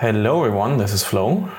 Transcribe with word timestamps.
Hello, 0.00 0.44
everyone. 0.44 0.78
This 0.78 0.94
is 0.94 1.04
Flo. 1.04 1.50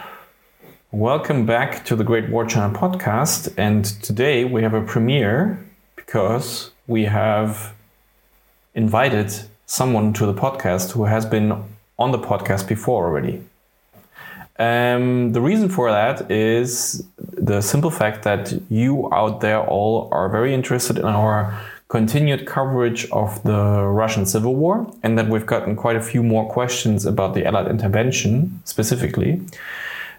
Welcome 0.90 1.46
back 1.46 1.86
to 1.86 1.96
the 1.96 2.04
Great 2.04 2.28
War 2.32 2.44
Channel 2.44 2.76
podcast. 2.76 3.54
And 3.56 3.86
today 3.86 4.46
we 4.46 4.64
have 4.64 4.74
a 4.74 4.82
premiere 4.82 5.64
because 5.96 6.72
we 6.88 7.06
have 7.06 7.76
invited 8.74 9.32
someone 9.68 10.12
to 10.14 10.26
the 10.26 10.33
podcast 10.33 10.94
who 10.94 11.06
has 11.06 11.24
been 11.24 11.51
on 12.00 12.12
the 12.12 12.18
podcast 12.18 12.68
before 12.68 13.06
already. 13.06 13.44
Um, 14.58 15.33
the 15.33 15.42
reason 15.42 15.69
for 15.69 15.92
that 15.92 16.32
is 16.32 17.04
the 17.20 17.62
simple 17.62 17.92
fact 17.92 18.23
that 18.23 18.60
you 18.72 19.08
out 19.14 19.42
there 19.42 19.62
all 19.62 20.10
are 20.12 20.30
very 20.30 20.55
interested 20.55 20.98
in 20.98 21.05
our 21.05 21.62
continued 21.91 22.45
coverage 22.45 23.05
of 23.12 23.44
the 23.44 23.84
Russian 23.84 24.26
Civil 24.26 24.55
War, 24.55 24.90
and 25.04 25.18
that 25.18 25.27
we've 25.27 25.45
gotten 25.45 25.76
quite 25.76 25.98
a 25.98 26.02
few 26.02 26.23
more 26.23 26.48
questions 26.49 27.05
about 27.05 27.34
the 27.34 27.45
Allied 27.45 27.68
intervention 27.68 28.62
specifically. 28.63 29.41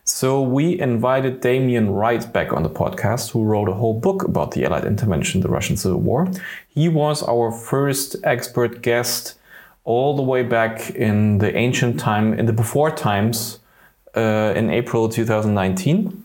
So 0.04 0.42
we 0.42 0.78
invited 0.78 1.40
Damien 1.40 1.88
Wright 1.88 2.30
back 2.30 2.52
on 2.52 2.62
the 2.62 2.68
podcast, 2.68 3.30
who 3.30 3.42
wrote 3.42 3.70
a 3.70 3.72
whole 3.72 3.98
book 3.98 4.22
about 4.22 4.50
the 4.50 4.66
Allied 4.66 4.84
intervention 4.84 5.38
in 5.38 5.42
the 5.42 5.48
Russian 5.48 5.78
Civil 5.78 6.00
War. 6.00 6.30
He 6.68 6.90
was 6.90 7.22
our 7.22 7.50
first 7.50 8.16
expert 8.22 8.82
guest 8.82 9.38
all 9.84 10.14
the 10.14 10.22
way 10.22 10.42
back 10.42 10.90
in 10.90 11.38
the 11.38 11.56
ancient 11.56 11.98
time, 11.98 12.34
in 12.34 12.44
the 12.44 12.52
before 12.52 12.90
times, 12.90 13.60
uh, 14.14 14.52
in 14.54 14.68
April 14.68 15.08
2019. 15.08 16.22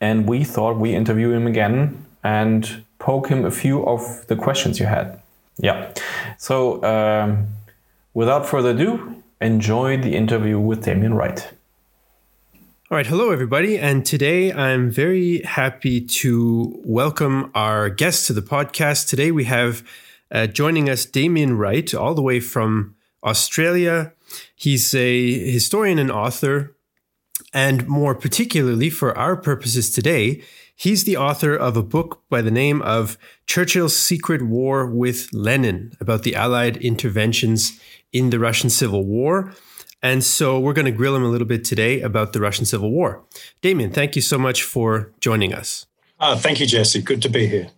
And 0.00 0.28
we 0.28 0.44
thought 0.44 0.78
we 0.78 0.94
interview 0.94 1.32
him 1.32 1.48
again 1.48 2.06
and 2.22 2.84
poke 2.98 3.28
him 3.28 3.44
a 3.44 3.50
few 3.50 3.84
of 3.86 4.26
the 4.26 4.36
questions 4.36 4.78
you 4.80 4.86
had. 4.86 5.20
Yeah. 5.58 5.92
So 6.38 6.82
um, 6.84 7.48
without 8.14 8.46
further 8.46 8.70
ado, 8.70 9.22
enjoy 9.40 9.96
the 9.96 10.14
interview 10.14 10.58
with 10.58 10.84
Damien 10.84 11.14
Wright. 11.14 11.52
All 12.90 12.96
right, 12.96 13.06
hello 13.06 13.30
everybody, 13.30 13.78
and 13.78 14.06
today 14.06 14.50
I'm 14.50 14.90
very 14.90 15.42
happy 15.42 16.00
to 16.00 16.80
welcome 16.86 17.50
our 17.54 17.90
guest 17.90 18.26
to 18.28 18.32
the 18.32 18.40
podcast. 18.40 19.08
Today 19.10 19.30
we 19.30 19.44
have 19.44 19.86
uh, 20.32 20.46
joining 20.46 20.88
us 20.88 21.04
Damien 21.04 21.58
Wright, 21.58 21.92
all 21.92 22.14
the 22.14 22.22
way 22.22 22.40
from 22.40 22.96
Australia. 23.22 24.12
He's 24.56 24.94
a 24.94 25.50
historian 25.50 25.98
and 25.98 26.10
author, 26.10 26.74
and 27.52 27.86
more 27.86 28.14
particularly 28.14 28.90
for 28.90 29.16
our 29.16 29.36
purposes 29.36 29.90
today, 29.90 30.42
he's 30.74 31.04
the 31.04 31.16
author 31.16 31.54
of 31.54 31.76
a 31.76 31.82
book 31.82 32.22
by 32.28 32.42
the 32.42 32.50
name 32.50 32.82
of 32.82 33.18
Churchill's 33.46 33.96
Secret 33.96 34.42
War 34.42 34.86
with 34.86 35.28
Lenin 35.32 35.92
about 36.00 36.22
the 36.22 36.34
Allied 36.34 36.76
interventions 36.78 37.80
in 38.12 38.30
the 38.30 38.38
Russian 38.38 38.70
Civil 38.70 39.04
War. 39.04 39.54
And 40.02 40.22
so 40.22 40.60
we're 40.60 40.74
going 40.74 40.84
to 40.84 40.92
grill 40.92 41.16
him 41.16 41.24
a 41.24 41.28
little 41.28 41.46
bit 41.46 41.64
today 41.64 42.00
about 42.00 42.32
the 42.32 42.40
Russian 42.40 42.64
Civil 42.64 42.90
War. 42.90 43.24
Damien, 43.62 43.90
thank 43.90 44.14
you 44.14 44.22
so 44.22 44.38
much 44.38 44.62
for 44.62 45.12
joining 45.20 45.52
us. 45.52 45.86
Uh, 46.20 46.36
thank 46.36 46.60
you, 46.60 46.66
Jesse. 46.66 47.02
Good 47.02 47.22
to 47.22 47.28
be 47.28 47.46
here. 47.46 47.70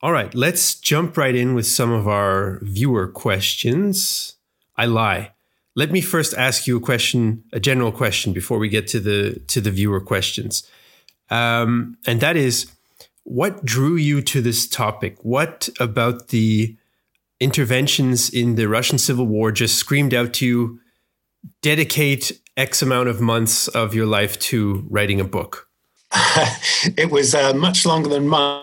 All 0.00 0.12
right, 0.12 0.34
let's 0.34 0.74
jump 0.74 1.16
right 1.16 1.34
in 1.34 1.54
with 1.54 1.66
some 1.66 1.92
of 1.92 2.08
our 2.08 2.58
viewer 2.62 3.06
questions. 3.06 4.36
I 4.76 4.86
lie 4.86 5.31
let 5.74 5.90
me 5.90 6.00
first 6.00 6.34
ask 6.34 6.66
you 6.66 6.76
a 6.76 6.80
question, 6.80 7.44
a 7.52 7.60
general 7.60 7.92
question, 7.92 8.32
before 8.32 8.58
we 8.58 8.68
get 8.68 8.86
to 8.88 9.00
the 9.00 9.40
to 9.48 9.60
the 9.60 9.70
viewer 9.70 10.00
questions, 10.00 10.68
um, 11.30 11.96
and 12.06 12.20
that 12.20 12.36
is, 12.36 12.70
what 13.24 13.64
drew 13.64 13.96
you 13.96 14.20
to 14.22 14.42
this 14.42 14.68
topic? 14.68 15.24
What 15.24 15.68
about 15.80 16.28
the 16.28 16.76
interventions 17.40 18.28
in 18.28 18.56
the 18.56 18.68
Russian 18.68 18.98
Civil 18.98 19.26
War 19.26 19.52
just 19.52 19.76
screamed 19.76 20.14
out 20.14 20.34
to 20.34 20.46
you? 20.46 20.80
Dedicate 21.60 22.40
X 22.56 22.82
amount 22.82 23.08
of 23.08 23.20
months 23.20 23.66
of 23.68 23.94
your 23.94 24.06
life 24.06 24.38
to 24.38 24.86
writing 24.88 25.20
a 25.20 25.24
book. 25.24 25.68
it 26.96 27.10
was 27.10 27.34
uh, 27.34 27.52
much 27.54 27.86
longer 27.86 28.08
than 28.08 28.28
months 28.28 28.61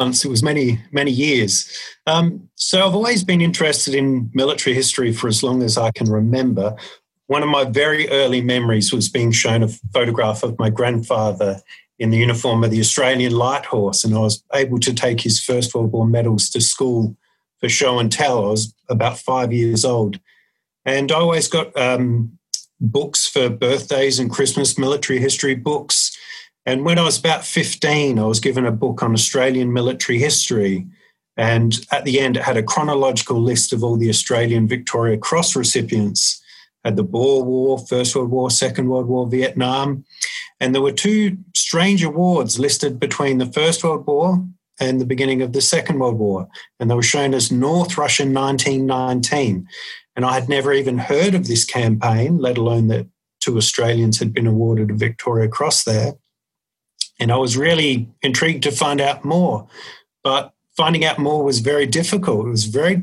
months, 0.00 0.24
it 0.24 0.28
was 0.28 0.42
many, 0.42 0.80
many 0.90 1.10
years. 1.10 1.70
Um, 2.06 2.48
so 2.56 2.84
I've 2.84 2.94
always 2.94 3.22
been 3.22 3.40
interested 3.40 3.94
in 3.94 4.30
military 4.34 4.74
history 4.74 5.12
for 5.12 5.28
as 5.28 5.42
long 5.42 5.62
as 5.62 5.76
I 5.76 5.90
can 5.92 6.10
remember. 6.10 6.74
One 7.26 7.42
of 7.42 7.48
my 7.48 7.64
very 7.64 8.08
early 8.08 8.40
memories 8.40 8.92
was 8.92 9.08
being 9.08 9.30
shown 9.30 9.62
a 9.62 9.68
photograph 9.92 10.42
of 10.42 10.58
my 10.58 10.70
grandfather 10.70 11.60
in 11.98 12.10
the 12.10 12.16
uniform 12.16 12.64
of 12.64 12.70
the 12.70 12.80
Australian 12.80 13.32
Light 13.32 13.66
Horse, 13.66 14.04
and 14.04 14.14
I 14.14 14.20
was 14.20 14.42
able 14.54 14.80
to 14.80 14.94
take 14.94 15.20
his 15.20 15.38
First 15.38 15.74
World 15.74 15.92
War 15.92 16.06
medals 16.06 16.48
to 16.50 16.60
school 16.60 17.14
for 17.60 17.68
show 17.68 17.98
and 17.98 18.10
tell. 18.10 18.46
I 18.46 18.48
was 18.48 18.74
about 18.88 19.18
five 19.18 19.52
years 19.52 19.84
old. 19.84 20.18
And 20.86 21.12
I 21.12 21.16
always 21.16 21.46
got 21.46 21.76
um, 21.76 22.38
books 22.80 23.26
for 23.26 23.50
birthdays 23.50 24.18
and 24.18 24.30
Christmas, 24.30 24.78
military 24.78 25.20
history 25.20 25.54
books. 25.54 26.16
And 26.70 26.84
when 26.84 27.00
I 27.00 27.02
was 27.02 27.18
about 27.18 27.44
15, 27.44 28.16
I 28.16 28.24
was 28.24 28.38
given 28.38 28.64
a 28.64 28.70
book 28.70 29.02
on 29.02 29.12
Australian 29.12 29.72
military 29.72 30.20
history. 30.20 30.86
And 31.36 31.74
at 31.90 32.04
the 32.04 32.20
end, 32.20 32.36
it 32.36 32.44
had 32.44 32.56
a 32.56 32.62
chronological 32.62 33.40
list 33.40 33.72
of 33.72 33.82
all 33.82 33.96
the 33.96 34.08
Australian 34.08 34.68
Victoria 34.68 35.18
Cross 35.18 35.56
recipients. 35.56 36.40
Had 36.84 36.94
the 36.94 37.02
Boer 37.02 37.42
War, 37.42 37.76
First 37.76 38.14
World 38.14 38.30
War, 38.30 38.52
Second 38.52 38.88
World 38.88 39.08
War, 39.08 39.26
Vietnam. 39.28 40.04
And 40.60 40.72
there 40.72 40.80
were 40.80 40.92
two 40.92 41.38
strange 41.56 42.04
awards 42.04 42.60
listed 42.60 43.00
between 43.00 43.38
the 43.38 43.46
First 43.46 43.82
World 43.82 44.06
War 44.06 44.46
and 44.78 45.00
the 45.00 45.06
beginning 45.06 45.42
of 45.42 45.52
the 45.52 45.60
Second 45.60 45.98
World 45.98 46.20
War. 46.20 46.48
And 46.78 46.88
they 46.88 46.94
were 46.94 47.02
shown 47.02 47.34
as 47.34 47.50
North 47.50 47.98
Russian 47.98 48.32
1919. 48.32 49.66
And 50.14 50.24
I 50.24 50.34
had 50.34 50.48
never 50.48 50.72
even 50.72 50.98
heard 50.98 51.34
of 51.34 51.48
this 51.48 51.64
campaign, 51.64 52.38
let 52.38 52.56
alone 52.56 52.86
that 52.88 53.08
two 53.40 53.56
Australians 53.56 54.20
had 54.20 54.32
been 54.32 54.46
awarded 54.46 54.92
a 54.92 54.94
Victoria 54.94 55.48
Cross 55.48 55.82
there. 55.82 56.14
And 57.20 57.30
I 57.30 57.36
was 57.36 57.56
really 57.56 58.08
intrigued 58.22 58.64
to 58.64 58.72
find 58.72 59.00
out 59.00 59.24
more. 59.24 59.68
But 60.24 60.52
finding 60.76 61.04
out 61.04 61.18
more 61.18 61.44
was 61.44 61.60
very 61.60 61.86
difficult. 61.86 62.46
It 62.46 62.50
was 62.50 62.64
very 62.64 63.02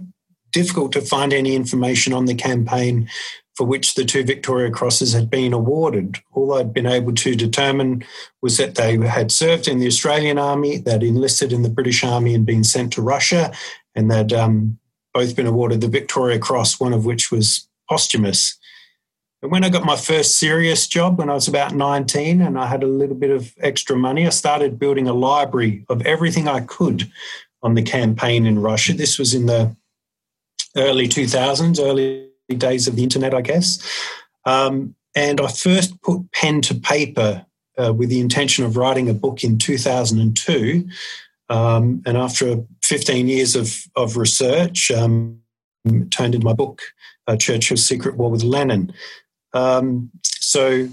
difficult 0.51 0.91
to 0.93 1.01
find 1.01 1.33
any 1.33 1.55
information 1.55 2.13
on 2.13 2.25
the 2.25 2.35
campaign 2.35 3.09
for 3.55 3.65
which 3.65 3.95
the 3.95 4.05
two 4.05 4.23
Victoria 4.23 4.69
Crosses 4.69 5.13
had 5.13 5.31
been 5.31 5.51
awarded. 5.51 6.17
All 6.33 6.53
I'd 6.53 6.73
been 6.73 6.85
able 6.85 7.13
to 7.15 7.35
determine 7.35 8.05
was 8.41 8.57
that 8.57 8.75
they 8.75 8.97
had 8.97 9.31
served 9.31 9.67
in 9.67 9.79
the 9.79 9.87
Australian 9.87 10.37
Army, 10.37 10.77
they'd 10.77 11.01
enlisted 11.01 11.51
in 11.51 11.63
the 11.63 11.69
British 11.69 12.03
Army 12.03 12.35
and 12.35 12.45
been 12.45 12.63
sent 12.63 12.93
to 12.93 13.01
Russia, 13.01 13.51
and 13.95 14.11
they'd 14.11 14.31
um, 14.31 14.77
both 15.11 15.35
been 15.35 15.47
awarded 15.47 15.81
the 15.81 15.87
Victoria 15.87 16.37
Cross, 16.37 16.79
one 16.79 16.93
of 16.93 17.05
which 17.05 17.31
was 17.31 17.67
posthumous. 17.89 18.57
And 19.41 19.51
when 19.51 19.63
I 19.63 19.69
got 19.69 19.85
my 19.85 19.95
first 19.95 20.39
serious 20.39 20.87
job 20.87 21.19
when 21.19 21.29
I 21.29 21.33
was 21.33 21.47
about 21.47 21.75
19 21.75 22.41
and 22.41 22.57
I 22.57 22.65
had 22.65 22.83
a 22.83 22.87
little 22.87 23.15
bit 23.15 23.29
of 23.29 23.53
extra 23.59 23.95
money, 23.95 24.25
I 24.25 24.29
started 24.29 24.79
building 24.79 25.07
a 25.07 25.13
library 25.13 25.85
of 25.89 26.05
everything 26.05 26.47
I 26.47 26.61
could 26.61 27.11
on 27.61 27.75
the 27.75 27.83
campaign 27.83 28.45
in 28.47 28.59
Russia. 28.59 28.93
This 28.93 29.19
was 29.19 29.33
in 29.33 29.45
the 29.45 29.75
early 30.75 31.07
2000s, 31.07 31.79
early 31.79 32.29
days 32.49 32.87
of 32.87 32.95
the 32.95 33.03
internet, 33.03 33.33
I 33.33 33.41
guess. 33.41 33.79
Um, 34.45 34.95
and 35.15 35.39
I 35.39 35.47
first 35.47 36.01
put 36.01 36.31
pen 36.31 36.61
to 36.61 36.75
paper 36.75 37.45
uh, 37.77 37.93
with 37.93 38.09
the 38.09 38.19
intention 38.19 38.65
of 38.65 38.75
writing 38.75 39.09
a 39.09 39.13
book 39.13 39.43
in 39.43 39.57
2002. 39.57 40.87
Um, 41.49 42.01
and 42.05 42.17
after 42.17 42.63
15 42.83 43.27
years 43.27 43.55
of, 43.55 43.83
of 43.95 44.17
research, 44.17 44.91
um, 44.91 45.39
turned 46.09 46.35
into 46.35 46.45
my 46.45 46.53
book, 46.53 46.81
uh, 47.27 47.35
Churchill's 47.35 47.85
Secret 47.85 48.17
War 48.17 48.31
with 48.31 48.43
Lenin. 48.43 48.93
Um, 49.53 50.11
so 50.23 50.87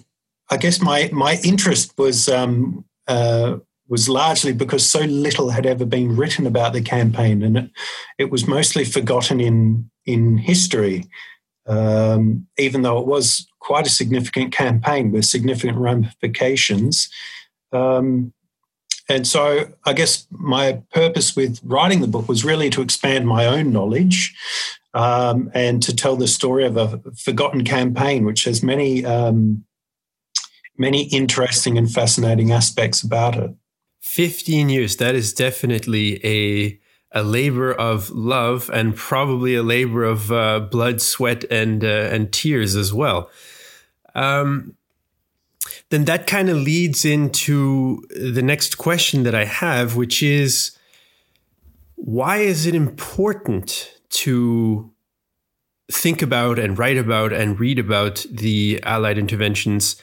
I 0.51 0.57
guess 0.57 0.81
my 0.81 1.11
my 1.13 1.39
interest 1.45 1.97
was 1.99 2.29
um, 2.29 2.85
uh, 3.09 3.59
was 3.89 4.09
largely 4.09 4.53
because 4.53 4.89
so 4.89 5.01
little 5.01 5.51
had 5.51 5.67
ever 5.67 5.85
been 5.85 6.17
written 6.17 6.47
about 6.47 6.73
the 6.73 6.83
campaign, 6.83 7.43
and 7.43 7.57
it, 7.57 7.71
it 8.19 8.31
was 8.31 8.47
mostly 8.47 8.85
forgotten 8.85 9.41
in 9.41 9.91
in 10.05 10.39
history. 10.39 11.05
Um, 11.67 12.47
even 12.59 12.83
though 12.83 12.99
it 12.99 13.07
was 13.07 13.47
quite 13.59 13.87
a 13.87 13.91
significant 13.91 14.53
campaign 14.53 15.11
with 15.11 15.25
significant 15.25 15.79
ramifications. 15.79 17.09
Um, 17.73 18.34
and 19.09 19.27
so 19.27 19.69
I 19.85 19.93
guess 19.93 20.27
my 20.31 20.83
purpose 20.93 21.37
with 21.37 21.61
writing 21.63 22.01
the 22.01 22.07
book 22.07 22.29
was 22.29 22.45
really 22.45 22.71
to 22.71 22.83
expand 22.83 23.27
my 23.27 23.47
own 23.47 23.73
knowledge 23.73 24.35
um, 24.95 25.51
and 25.55 25.83
to 25.83 25.95
tell 25.95 26.17
the 26.17 26.29
story 26.29 26.65
of 26.65 26.77
a 26.77 27.01
forgotten 27.17 27.65
campaign, 27.65 28.25
which 28.25 28.45
has 28.45 28.63
many, 28.63 29.05
um, 29.05 29.65
many 30.79 31.05
interesting 31.05 31.77
and 31.77 31.91
fascinating 31.91 32.51
aspects 32.53 33.03
about 33.03 33.37
it. 33.37 33.51
15 34.01 34.69
years, 34.69 34.97
that 34.97 35.15
is 35.15 35.33
definitely 35.33 36.25
a, 36.25 36.79
a 37.13 37.23
labor 37.23 37.73
of 37.73 38.11
love 38.11 38.71
and 38.73 38.97
probably 38.97 39.55
a 39.55 39.63
labor 39.63 40.05
of 40.05 40.33
uh, 40.33 40.61
blood, 40.61 41.03
sweat, 41.03 41.45
and, 41.51 41.85
uh, 41.85 42.09
and 42.11 42.33
tears 42.33 42.75
as 42.75 42.93
well. 42.93 43.31
Um, 44.15 44.77
then 45.91 46.05
that 46.05 46.27
kind 46.27 46.49
of 46.49 46.57
leads 46.57 47.05
into 47.05 48.03
the 48.11 48.43
next 48.43 48.79
question 48.79 49.23
that 49.23 49.35
I 49.35 49.45
have, 49.45 49.97
which 49.97 50.23
is 50.23 50.77
why 51.97 52.39
is 52.39 52.67
it 52.67 52.75
important 52.75 53.93
to 54.11 54.91
think 55.91 56.23
about 56.23 56.59
and 56.59 56.79
write 56.79 56.97
about 56.97 57.33
and 57.33 57.59
read 57.59 57.79
about 57.79 58.25
the 58.31 58.81
Allied 58.83 59.19
interventions 59.19 59.97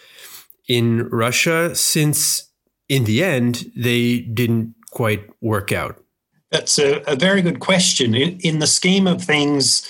in 0.67 1.07
Russia, 1.09 1.75
since 1.75 2.49
in 2.87 3.05
the 3.05 3.23
end 3.23 3.71
they 3.75 4.19
didn't 4.19 4.75
quite 4.91 5.29
work 5.41 5.71
out? 5.71 6.03
That's 6.51 6.77
a, 6.77 7.01
a 7.07 7.15
very 7.15 7.41
good 7.41 7.59
question. 7.59 8.13
In, 8.13 8.37
in 8.41 8.59
the 8.59 8.67
scheme 8.67 9.07
of 9.07 9.23
things, 9.23 9.87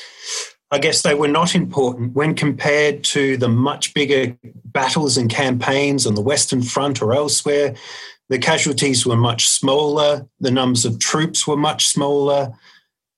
I 0.72 0.80
guess 0.80 1.02
they 1.02 1.14
were 1.14 1.28
not 1.28 1.54
important 1.54 2.14
when 2.14 2.34
compared 2.34 3.04
to 3.06 3.36
the 3.36 3.50
much 3.50 3.94
bigger 3.94 4.38
battles 4.66 5.18
and 5.18 5.30
campaigns 5.30 6.08
on 6.08 6.16
the 6.16 6.22
Western 6.22 6.64
Front 6.64 7.02
or 7.02 7.14
elsewhere. 7.14 7.76
The 8.30 8.40
casualties 8.40 9.06
were 9.06 9.18
much 9.18 9.50
smaller, 9.50 10.26
the 10.40 10.52
numbers 10.52 10.86
of 10.86 11.00
troops 11.00 11.46
were 11.46 11.58
much 11.58 11.88
smaller. 11.88 12.54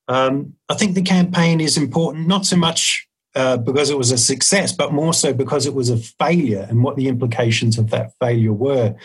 Um, 0.08 0.56
I 0.68 0.74
think 0.74 0.96
the 0.96 1.04
campaign 1.04 1.62
is 1.62 1.78
important, 1.78 2.28
not 2.28 2.48
so 2.48 2.58
much 2.58 3.08
uh, 3.36 3.58
because 3.58 3.92
it 3.92 3.98
was 4.00 4.12
a 4.12 4.18
success, 4.18 4.72
but 4.72 4.92
more 4.92 5.14
so 5.14 5.32
because 5.32 5.68
it 5.68 5.76
was 5.76 5.92
a 5.92 5.98
failure 5.98 6.66
and 6.68 6.84
what 6.84 6.96
the 6.96 7.08
implications 7.08 7.78
of 7.78 7.92
that 7.92 8.14
failure 8.20 8.54
were. 8.54 8.96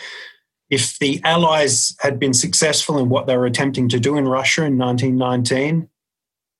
If 0.71 0.97
the 0.97 1.21
Allies 1.23 1.95
had 1.99 2.19
been 2.19 2.33
successful 2.33 2.97
in 2.97 3.09
what 3.09 3.27
they 3.27 3.37
were 3.37 3.45
attempting 3.45 3.89
to 3.89 3.99
do 3.99 4.17
in 4.17 4.27
Russia 4.27 4.65
in 4.65 4.77
1919, 4.77 5.87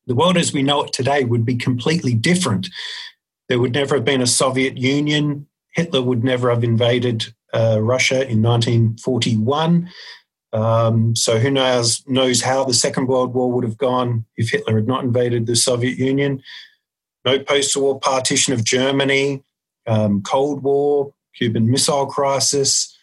the 0.10 0.16
world 0.16 0.38
as 0.38 0.52
we 0.52 0.64
know 0.64 0.84
it 0.84 0.92
today 0.92 1.24
would 1.24 1.46
be 1.46 1.56
completely 1.56 2.16
different. 2.16 2.68
There 3.48 3.60
would 3.60 3.74
never 3.74 3.96
have 3.96 4.04
been 4.04 4.24
a 4.24 4.28
Soviet 4.28 4.76
Union. 4.76 5.46
Hitler 5.76 6.02
would 6.02 6.24
never 6.24 6.50
have 6.50 6.64
invaded 6.64 7.32
uh, 7.54 7.78
Russia 7.80 8.28
in 8.28 8.42
1941. 8.42 9.90
Um, 10.52 11.16
so 11.16 11.38
who 11.38 11.52
knows 11.52 12.04
knows 12.08 12.42
how 12.42 12.66
the 12.66 12.74
Second 12.74 13.08
World 13.08 13.36
War 13.36 13.52
would 13.52 13.64
have 13.64 13.78
gone 13.78 14.26
if 14.36 14.50
Hitler 14.50 14.78
had 14.78 14.88
not 14.88 15.04
invaded 15.04 15.46
the 15.46 15.56
Soviet 15.56 16.00
Union. 16.00 16.42
No 17.24 17.38
post-war 17.38 18.00
partition 18.00 18.54
of 18.54 18.64
Germany, 18.64 19.44
um, 19.86 20.24
Cold 20.24 20.64
War, 20.64 21.14
Cuban 21.36 21.70
Missile 21.70 22.08
Crisis, 22.08 22.98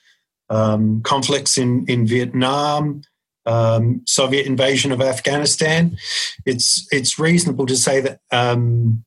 um, 0.51 1.03
conflicts 1.03 1.57
in 1.57 1.87
in 1.87 2.05
Vietnam, 2.05 3.03
um, 3.47 4.03
Soviet 4.07 4.47
invasion 4.47 4.93
of 4.93 5.01
Afghanistan. 5.01 5.97
It's 6.45 6.87
it's 6.91 7.19
reasonable 7.19 7.67
to 7.67 7.77
say 7.77 8.01
that 8.01 8.21
um, 8.33 9.05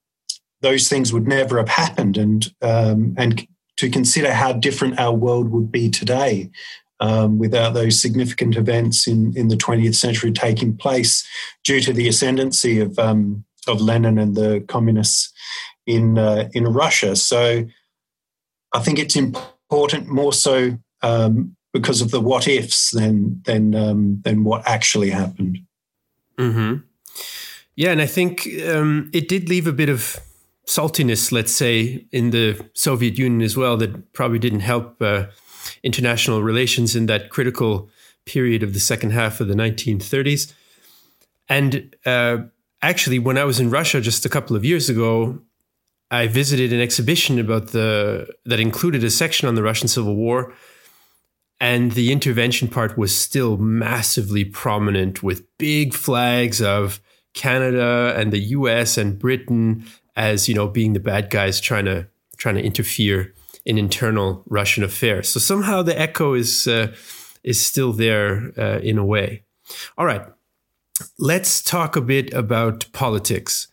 those 0.62 0.88
things 0.88 1.14
would 1.14 1.28
never 1.28 1.58
have 1.58 1.70
happened, 1.70 2.18
and 2.18 2.48
um, 2.62 3.14
and 3.18 3.48
to 3.78 3.90
consider 3.90 4.34
how 4.34 4.52
different 4.52 5.00
our 5.00 5.14
world 5.14 5.50
would 5.52 5.72
be 5.72 5.90
today 5.90 6.50
um, 7.00 7.40
without 7.40 7.74
those 7.74 8.02
significant 8.02 8.58
events 8.58 9.08
in, 9.08 9.36
in 9.38 9.48
the 9.48 9.56
20th 9.56 9.96
century 9.96 10.32
taking 10.32 10.76
place 10.76 11.26
due 11.64 11.80
to 11.80 11.94
the 11.94 12.08
ascendancy 12.08 12.80
of, 12.80 13.00
um, 13.00 13.46
of 13.68 13.80
Lenin 13.80 14.18
and 14.18 14.36
the 14.36 14.64
communists 14.68 15.32
in, 15.88 16.18
uh, 16.18 16.50
in 16.54 16.66
Russia. 16.66 17.16
So 17.16 17.66
I 18.74 18.80
think 18.80 19.00
it's 19.00 19.16
important 19.16 20.08
more 20.08 20.34
so 20.34 20.78
um, 21.02 21.56
because 21.74 22.02
of 22.02 22.12
the 22.12 22.22
what 22.22 22.48
ifs 22.48 22.92
than, 22.92 23.42
than, 23.46 23.76
um, 23.76 24.22
than 24.24 24.44
what 24.44 24.68
actually 24.68 25.10
happened. 25.10 25.60
Mm-hmm. 26.38 26.78
Yeah, 27.76 27.92
and 27.92 28.02
I 28.02 28.08
think 28.08 28.48
um, 28.68 29.10
it 29.14 29.28
did 29.28 29.48
leave 29.50 29.68
a 29.68 29.72
bit 29.72 29.90
of 29.90 30.20
saltiness, 30.66 31.32
let's 31.32 31.52
say, 31.52 32.06
in 32.12 32.30
the 32.30 32.60
Soviet 32.74 33.18
Union 33.18 33.42
as 33.42 33.58
well, 33.58 33.78
that 33.78 34.14
probably 34.14 34.40
didn't 34.40 34.62
help 34.62 35.02
uh, 35.02 35.26
international 35.84 36.44
relations 36.44 36.96
in 36.96 37.08
that 37.08 37.30
critical 37.30 37.90
period 38.26 38.64
of 38.64 38.74
the 38.74 38.80
second 38.80 39.12
half 39.12 39.42
of 39.42 39.48
the 39.48 39.56
1930s. 39.56 40.54
And 41.50 41.96
uh, 42.06 42.38
actually, 42.82 43.20
when 43.20 43.38
I 43.38 43.44
was 43.44 43.60
in 43.60 43.70
Russia 43.70 44.00
just 44.00 44.26
a 44.26 44.30
couple 44.30 44.56
of 44.56 44.64
years 44.64 44.90
ago, 44.90 45.40
I 46.12 46.28
visited 46.28 46.72
an 46.74 46.82
exhibition 46.82 47.40
about 47.40 47.68
the 47.68 48.28
that 48.46 48.60
included 48.60 49.04
a 49.04 49.10
section 49.10 49.48
on 49.48 49.56
the 49.56 49.64
Russian 49.64 49.88
Civil 49.88 50.16
War, 50.16 50.54
and 51.60 51.92
the 51.92 52.12
intervention 52.12 52.68
part 52.68 52.98
was 52.98 53.20
still 53.20 53.58
massively 53.58 54.46
prominent 54.46 55.22
with 55.22 55.46
big 55.58 55.94
flags 55.94 56.62
of 56.62 57.02
Canada 57.34 58.14
and 58.18 58.32
the 58.32 58.40
U.S. 58.40 58.98
and 58.98 59.20
Britain 59.20 59.86
as 60.16 60.50
you 60.50 60.56
know 60.56 60.68
being 60.68 60.94
the 60.94 61.00
bad 61.00 61.30
guys 61.30 61.60
trying 61.60 61.86
to 61.86 62.08
trying 62.38 62.56
to 62.56 62.64
interfere 62.64 63.34
in 63.66 63.78
internal 63.78 64.44
Russian 64.48 64.84
affairs. 64.84 65.30
So 65.30 65.40
somehow 65.40 65.82
the 65.82 66.00
echo 66.00 66.34
is 66.34 66.68
uh, 66.68 66.94
is 67.44 67.64
still 67.64 67.94
there 67.94 68.52
uh, 68.58 68.80
in 68.80 68.98
a 68.98 69.06
way. 69.06 69.44
All 69.98 70.06
right, 70.06 70.26
let's 71.18 71.62
talk 71.62 71.96
a 71.96 72.02
bit 72.02 72.34
about 72.34 72.86
politics, 72.94 73.68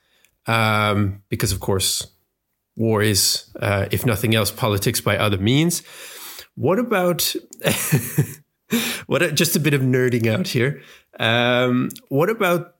um, 0.46 1.22
because 1.28 1.52
of 1.52 1.60
course, 1.60 2.06
war 2.76 3.02
is, 3.02 3.46
uh, 3.60 3.86
if 3.90 4.04
nothing 4.04 4.34
else, 4.34 4.50
politics 4.50 5.00
by 5.00 5.16
other 5.16 5.38
means. 5.38 5.82
What 6.54 6.78
about 6.78 7.34
what? 9.06 9.34
Just 9.34 9.56
a 9.56 9.60
bit 9.60 9.74
of 9.74 9.80
nerding 9.80 10.26
out 10.26 10.48
here. 10.48 10.82
Um, 11.18 11.90
what 12.08 12.30
about 12.30 12.76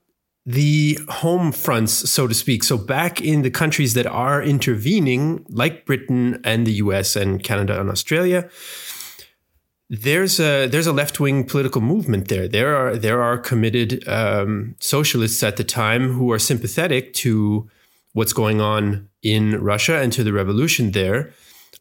the 0.46 0.96
home 1.08 1.50
fronts, 1.50 1.92
so 2.08 2.28
to 2.28 2.34
speak. 2.34 2.62
So, 2.62 2.78
back 2.78 3.20
in 3.20 3.42
the 3.42 3.50
countries 3.50 3.94
that 3.94 4.06
are 4.06 4.40
intervening, 4.40 5.44
like 5.48 5.84
Britain 5.84 6.40
and 6.44 6.64
the 6.64 6.74
US 6.74 7.16
and 7.16 7.42
Canada 7.42 7.80
and 7.80 7.90
Australia, 7.90 8.48
there's 9.90 10.38
a 10.38 10.68
there's 10.68 10.86
a 10.86 10.92
left 10.92 11.18
wing 11.18 11.44
political 11.44 11.80
movement 11.80 12.28
there. 12.28 12.46
There 12.46 12.76
are 12.76 12.96
there 12.96 13.22
are 13.22 13.38
committed 13.38 14.06
um, 14.08 14.76
socialists 14.78 15.42
at 15.42 15.56
the 15.56 15.64
time 15.64 16.12
who 16.12 16.30
are 16.30 16.38
sympathetic 16.38 17.12
to 17.14 17.68
what's 18.12 18.32
going 18.32 18.60
on 18.60 19.08
in 19.22 19.60
Russia 19.60 20.00
and 20.00 20.12
to 20.12 20.22
the 20.22 20.32
revolution 20.32 20.92
there. 20.92 21.32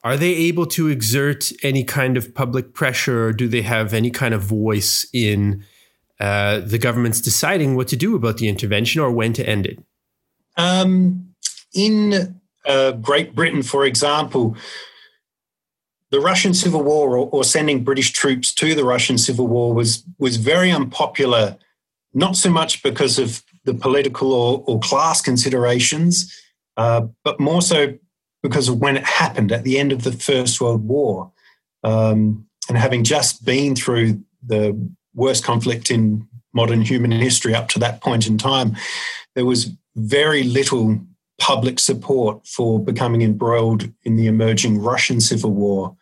Are 0.06 0.18
they 0.18 0.36
able 0.36 0.68
to 0.68 0.88
exert 0.88 1.52
any 1.63 1.84
kind 1.84 2.16
of 2.16 2.36
public 2.36 2.75
pressure? 2.75 3.25
Or 3.25 3.34
do 3.34 3.48
they 3.48 3.63
have 3.63 3.92
any 3.92 4.12
kind 4.12 4.36
of 4.36 4.44
voice 4.44 5.07
in 5.12 5.66
uh, 6.19 6.60
the 6.60 6.78
government's 6.78 7.19
deciding 7.19 7.75
what 7.75 7.88
to 7.88 7.96
do 7.96 8.16
about 8.16 8.38
the 8.38 8.48
intervention 8.48 9.02
or 9.02 9.12
when 9.12 9.34
to 9.34 9.50
end 9.50 9.66
it? 9.66 9.80
Um, 10.57 11.34
in 11.74 12.40
uh, 12.68 12.92
Great 12.92 13.34
Britain, 13.34 13.63
for 13.63 13.84
example, 13.84 14.56
the 16.12 16.19
Russian 16.19 16.54
Civil 16.54 16.84
War 16.84 17.18
or, 17.18 17.28
or, 17.31 17.44
sending 17.44 17.84
British 17.84 18.12
troops 18.12 18.54
to 18.54 18.75
the 18.75 18.86
Russian 18.86 19.18
Civil 19.18 19.48
War 19.48 19.74
was 19.74 20.03
was 20.20 20.38
very 20.38 20.72
unpopular, 20.72 21.58
not 22.13 22.38
so 22.38 22.50
much 22.50 22.84
because 22.84 23.18
of 23.18 23.44
the 23.65 23.74
political 23.74 24.32
or, 24.32 24.63
or 24.68 24.79
class 24.79 25.20
considerations, 25.20 26.32
uh, 26.77 27.08
but 27.24 27.39
more 27.39 27.62
so 27.62 27.98
because 28.46 28.70
of 28.70 28.78
when 28.78 28.96
it 28.96 29.04
happened 29.04 29.52
at 29.52 29.64
the 29.64 29.80
end 29.80 29.92
of 29.92 30.04
the 30.04 30.12
First 30.12 30.62
World 30.62 30.88
War, 30.88 31.32
um, 31.84 32.46
and 32.70 32.78
having 32.78 33.04
just 33.04 33.44
been 33.44 33.75
through 33.75 34.22
the 34.46 34.80
worst 35.16 35.44
conflict 35.44 35.90
in 35.90 36.28
modern 36.54 36.82
human 36.82 37.12
history 37.12 37.56
up 37.56 37.70
to 37.70 37.80
that 37.80 38.02
point 38.02 38.28
in 38.28 38.38
time, 38.38 38.75
there 39.34 39.46
was 39.46 39.72
very 39.96 40.44
little 40.44 41.00
public 41.40 41.80
support 41.80 42.46
for 42.46 42.80
becoming 42.80 43.24
embroiled 43.24 43.92
in 44.04 44.16
the 44.16 44.28
emerging 44.28 44.80
Russian 44.80 45.20
Civil 45.20 45.52
War. 45.52 45.96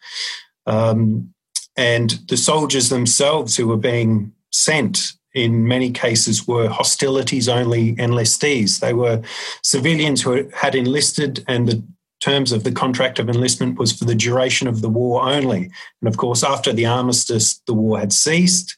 Um, 0.65 1.33
and 1.77 2.19
the 2.27 2.37
soldiers 2.37 2.89
themselves 2.89 3.55
who 3.55 3.67
were 3.67 3.77
being 3.77 4.33
sent 4.51 5.13
in 5.33 5.65
many 5.65 5.91
cases 5.91 6.45
were 6.45 6.67
hostilities 6.67 7.47
only 7.47 7.95
enlistees. 7.95 8.81
They 8.81 8.93
were 8.93 9.21
civilians 9.63 10.21
who 10.21 10.49
had 10.53 10.75
enlisted, 10.75 11.43
and 11.47 11.69
the 11.69 11.83
terms 12.23 12.51
of 12.51 12.63
the 12.63 12.71
contract 12.71 13.19
of 13.19 13.29
enlistment 13.29 13.77
was 13.77 13.91
for 13.91 14.05
the 14.05 14.15
duration 14.15 14.67
of 14.67 14.81
the 14.81 14.89
war 14.89 15.23
only. 15.23 15.69
And 16.01 16.07
of 16.07 16.17
course, 16.17 16.43
after 16.43 16.71
the 16.71 16.85
armistice, 16.85 17.61
the 17.67 17.73
war 17.73 17.99
had 17.99 18.13
ceased. 18.13 18.77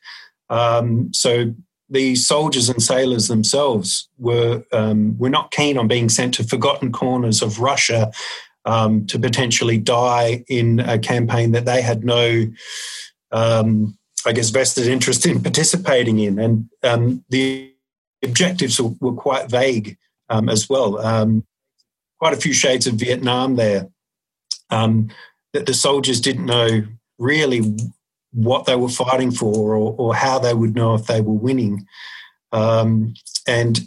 Um, 0.49 1.13
so 1.13 1.53
the 1.89 2.15
soldiers 2.15 2.69
and 2.69 2.81
sailors 2.81 3.27
themselves 3.27 4.09
were 4.17 4.63
um, 4.71 5.17
were 5.19 5.29
not 5.29 5.51
keen 5.51 5.77
on 5.77 5.87
being 5.87 6.09
sent 6.09 6.33
to 6.35 6.43
forgotten 6.43 6.91
corners 6.91 7.43
of 7.43 7.59
Russia 7.59 8.11
um, 8.65 9.05
to 9.05 9.19
potentially 9.19 9.77
die 9.77 10.43
in 10.47 10.79
a 10.79 10.97
campaign 10.97 11.51
that 11.51 11.65
they 11.65 11.81
had 11.83 12.03
no, 12.03 12.47
um, 13.31 13.95
I 14.25 14.31
guess, 14.31 14.49
vested 14.49 14.87
interest 14.87 15.27
in 15.27 15.43
participating 15.43 16.17
in, 16.17 16.39
and 16.39 16.69
um, 16.81 17.23
the 17.29 17.71
objectives 18.23 18.81
were, 18.81 18.95
were 18.99 19.13
quite 19.13 19.51
vague 19.51 19.97
um, 20.29 20.49
as 20.49 20.67
well. 20.67 20.97
Um, 22.25 22.31
quite 22.31 22.37
a 22.37 22.41
few 22.41 22.53
shades 22.53 22.87
of 22.87 22.95
Vietnam 22.95 23.55
there. 23.55 23.89
that 24.69 25.65
the 25.65 25.73
soldiers 25.73 26.19
didn't 26.19 26.45
know 26.45 26.83
really 27.17 27.61
what 28.33 28.65
they 28.65 28.75
were 28.75 28.89
fighting 28.89 29.31
for 29.31 29.75
or, 29.75 29.95
or 29.97 30.15
how 30.15 30.39
they 30.39 30.53
would 30.53 30.75
know 30.75 30.95
if 30.95 31.05
they 31.05 31.21
were 31.21 31.33
winning. 31.33 31.87
Um, 32.51 33.13
and 33.47 33.79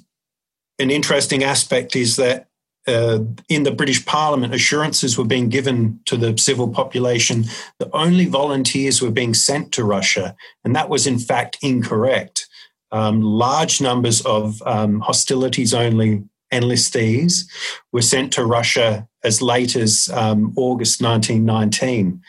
an 0.79 0.91
interesting 0.91 1.45
aspect 1.45 1.97
is 1.97 2.17
that 2.17 2.47
uh, 2.87 3.19
in 3.49 3.65
the 3.65 3.71
British 3.71 4.07
Parliament, 4.07 4.55
assurances 4.55 5.19
were 5.19 5.27
being 5.27 5.51
given 5.51 6.01
to 6.07 6.17
the 6.17 6.39
civil 6.39 6.69
population 6.69 7.45
that 7.79 7.91
only 7.93 8.25
volunteers 8.25 9.03
were 9.03 9.11
being 9.11 9.35
sent 9.35 9.73
to 9.73 9.85
Russia, 9.85 10.35
and 10.65 10.75
that 10.75 10.89
was 10.89 11.07
in 11.07 11.19
fact 11.19 11.59
incorrect. 11.61 12.47
Um, 12.91 13.21
large 13.21 13.83
numbers 13.83 14.23
of 14.25 14.63
um, 14.65 15.01
hostilities 15.01 15.75
only 15.75 16.23
enlistees 16.53 17.45
were 17.93 18.03
sent 18.03 18.33
to 18.33 18.45
Russia 18.45 19.07
as 19.25 19.43
late 19.43 19.77
as 19.77 20.09
um, 20.15 20.53
August 20.57 21.03
1919. 21.03 22.23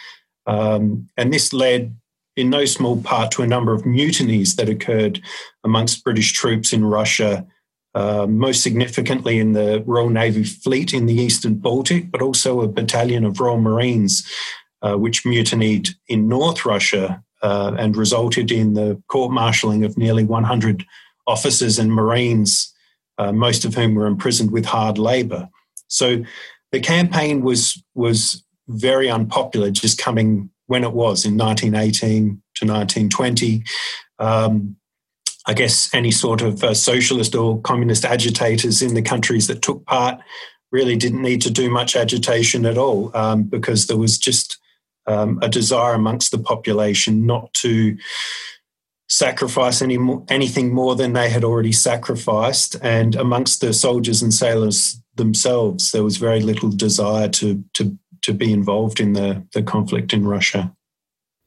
Um, 0.45 1.07
and 1.17 1.33
this 1.33 1.53
led 1.53 1.95
in 2.35 2.49
no 2.49 2.65
small 2.65 3.01
part 3.01 3.31
to 3.31 3.43
a 3.43 3.47
number 3.47 3.73
of 3.73 3.85
mutinies 3.85 4.55
that 4.55 4.69
occurred 4.69 5.21
amongst 5.63 6.03
British 6.03 6.31
troops 6.31 6.73
in 6.73 6.85
Russia, 6.85 7.45
uh, 7.95 8.25
most 8.27 8.63
significantly 8.63 9.39
in 9.39 9.53
the 9.53 9.83
Royal 9.85 10.09
Navy 10.09 10.43
fleet 10.43 10.93
in 10.93 11.05
the 11.05 11.15
Eastern 11.15 11.55
Baltic, 11.55 12.11
but 12.11 12.21
also 12.21 12.61
a 12.61 12.67
battalion 12.67 13.25
of 13.25 13.39
Royal 13.39 13.59
Marines, 13.59 14.27
uh, 14.81 14.95
which 14.95 15.25
mutinied 15.25 15.89
in 16.07 16.27
North 16.27 16.65
Russia 16.65 17.23
uh, 17.41 17.75
and 17.77 17.97
resulted 17.97 18.51
in 18.51 18.73
the 18.73 19.01
court 19.07 19.31
martialing 19.31 19.85
of 19.85 19.97
nearly 19.97 20.23
100 20.23 20.85
officers 21.27 21.77
and 21.77 21.91
Marines, 21.91 22.73
uh, 23.19 23.31
most 23.31 23.65
of 23.65 23.75
whom 23.75 23.93
were 23.93 24.07
imprisoned 24.07 24.49
with 24.49 24.65
hard 24.65 24.97
labour. 24.97 25.49
So 25.87 26.23
the 26.71 26.79
campaign 26.79 27.41
was 27.41 27.81
was 27.93 28.43
very 28.67 29.09
unpopular, 29.09 29.71
just 29.71 29.97
coming 29.97 30.49
when 30.67 30.83
it 30.83 30.93
was 30.93 31.25
in 31.25 31.37
1918 31.37 32.41
to 32.55 32.65
1920. 32.65 33.63
Um, 34.19 34.75
I 35.47 35.53
guess 35.53 35.91
any 35.93 36.11
sort 36.11 36.41
of 36.41 36.63
uh, 36.63 36.73
socialist 36.73 37.35
or 37.35 37.59
communist 37.61 38.05
agitators 38.05 38.81
in 38.81 38.93
the 38.93 39.01
countries 39.01 39.47
that 39.47 39.61
took 39.61 39.85
part 39.85 40.19
really 40.71 40.95
didn't 40.95 41.23
need 41.23 41.41
to 41.41 41.49
do 41.49 41.69
much 41.69 41.95
agitation 41.95 42.65
at 42.65 42.77
all 42.77 43.15
um, 43.17 43.43
because 43.43 43.87
there 43.87 43.97
was 43.97 44.19
just 44.19 44.59
um, 45.07 45.39
a 45.41 45.49
desire 45.49 45.95
amongst 45.95 46.29
the 46.29 46.37
population 46.37 47.25
not 47.25 47.51
to 47.55 47.97
sacrifice 49.09 49.81
any 49.81 49.97
anything 50.29 50.73
more 50.73 50.95
than 50.95 51.13
they 51.13 51.29
had 51.29 51.43
already 51.43 51.71
sacrificed. 51.71 52.75
And 52.81 53.15
amongst 53.15 53.61
the 53.61 53.73
soldiers 53.73 54.21
and 54.21 54.33
sailors 54.33 55.01
themselves, 55.15 55.91
there 55.91 56.03
was 56.03 56.17
very 56.17 56.41
little 56.41 56.69
desire 56.69 57.27
to 57.29 57.63
to 57.73 57.97
to 58.21 58.33
be 58.33 58.53
involved 58.53 58.99
in 58.99 59.13
the 59.13 59.45
the 59.53 59.63
conflict 59.63 60.13
in 60.13 60.27
Russia. 60.27 60.75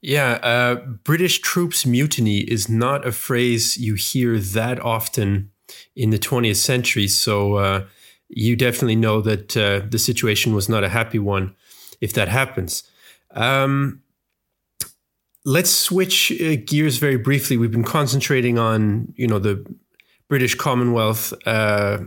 Yeah, 0.02 0.33
uh, 0.42 0.75
British 1.04 1.38
troops 1.40 1.87
mutiny 1.87 2.38
is 2.38 2.69
not 2.69 3.07
a 3.07 3.12
phrase 3.12 3.76
you 3.76 3.95
hear 3.95 4.37
that 4.38 4.81
often 4.81 5.52
in 5.95 6.11
the 6.11 6.19
20th 6.19 6.57
century. 6.57 7.07
So 7.07 7.54
uh, 7.54 7.87
you 8.28 8.57
definitely 8.57 8.97
know 8.97 9.21
that 9.21 9.57
uh, 9.57 9.83
the 9.88 10.00
situation 10.00 10.54
was 10.54 10.69
not 10.69 10.83
a 10.83 10.88
happy 10.88 11.21
one 11.21 11.54
if 12.00 12.12
that 12.14 12.28
happens. 12.28 12.83
Um, 13.31 14.02
let's 15.45 15.71
switch 15.71 16.33
uh, 16.41 16.57
gears 16.65 16.99
very 16.99 17.17
briefly. 17.17 17.57
We've 17.57 17.71
been 17.71 17.85
concentrating 17.85 18.59
on 18.59 19.13
you 19.17 19.27
know 19.27 19.39
the 19.39 19.65
British 20.29 20.55
Commonwealth 20.55 21.33
uh, 21.47 21.99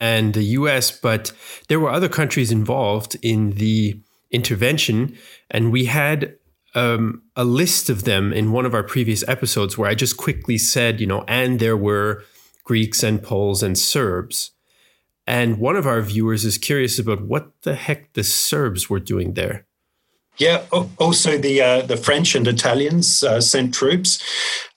and 0.00 0.34
the 0.34 0.44
U.S., 0.44 0.90
but 0.90 1.32
there 1.68 1.80
were 1.80 1.90
other 1.90 2.08
countries 2.08 2.50
involved 2.50 3.16
in 3.22 3.52
the 3.52 4.00
intervention, 4.30 5.16
and 5.50 5.72
we 5.72 5.86
had 5.86 6.36
um, 6.74 7.22
a 7.36 7.44
list 7.44 7.88
of 7.88 8.04
them 8.04 8.32
in 8.32 8.52
one 8.52 8.66
of 8.66 8.74
our 8.74 8.82
previous 8.82 9.26
episodes 9.28 9.78
where 9.78 9.88
I 9.88 9.94
just 9.94 10.16
quickly 10.16 10.58
said, 10.58 11.00
you 11.00 11.06
know, 11.06 11.24
and 11.28 11.60
there 11.60 11.76
were 11.76 12.24
Greeks 12.64 13.02
and 13.02 13.22
Poles 13.22 13.62
and 13.62 13.78
Serbs. 13.78 14.50
And 15.26 15.58
one 15.58 15.76
of 15.76 15.86
our 15.86 16.02
viewers 16.02 16.44
is 16.44 16.58
curious 16.58 16.98
about 16.98 17.22
what 17.22 17.62
the 17.62 17.74
heck 17.74 18.12
the 18.12 18.24
Serbs 18.24 18.90
were 18.90 19.00
doing 19.00 19.34
there. 19.34 19.66
Yeah, 20.38 20.64
also 20.98 21.38
the 21.38 21.60
uh, 21.60 21.82
the 21.82 21.96
French 21.96 22.34
and 22.34 22.46
Italians 22.46 23.22
uh, 23.22 23.40
sent 23.40 23.72
troops. 23.74 24.22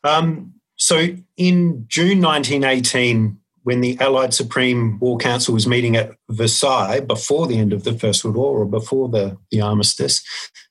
Um, 0.04 0.54
so 0.76 1.08
in 1.36 1.86
June 1.88 2.22
1918, 2.22 3.40
when 3.64 3.82
the 3.82 4.00
Allied 4.00 4.34
Supreme 4.34 4.98
War 5.00 5.18
Council 5.18 5.54
was 5.54 5.68
meeting 5.68 5.96
at 5.96 6.12
Versailles 6.30 7.02
before 7.02 7.48
the 7.48 7.58
end 7.58 7.74
of 7.74 7.84
the 7.84 7.92
First 7.92 8.24
World 8.24 8.38
War 8.38 8.60
or 8.60 8.66
before 8.66 9.10
the, 9.10 9.38
the 9.52 9.60
armistice, 9.60 10.24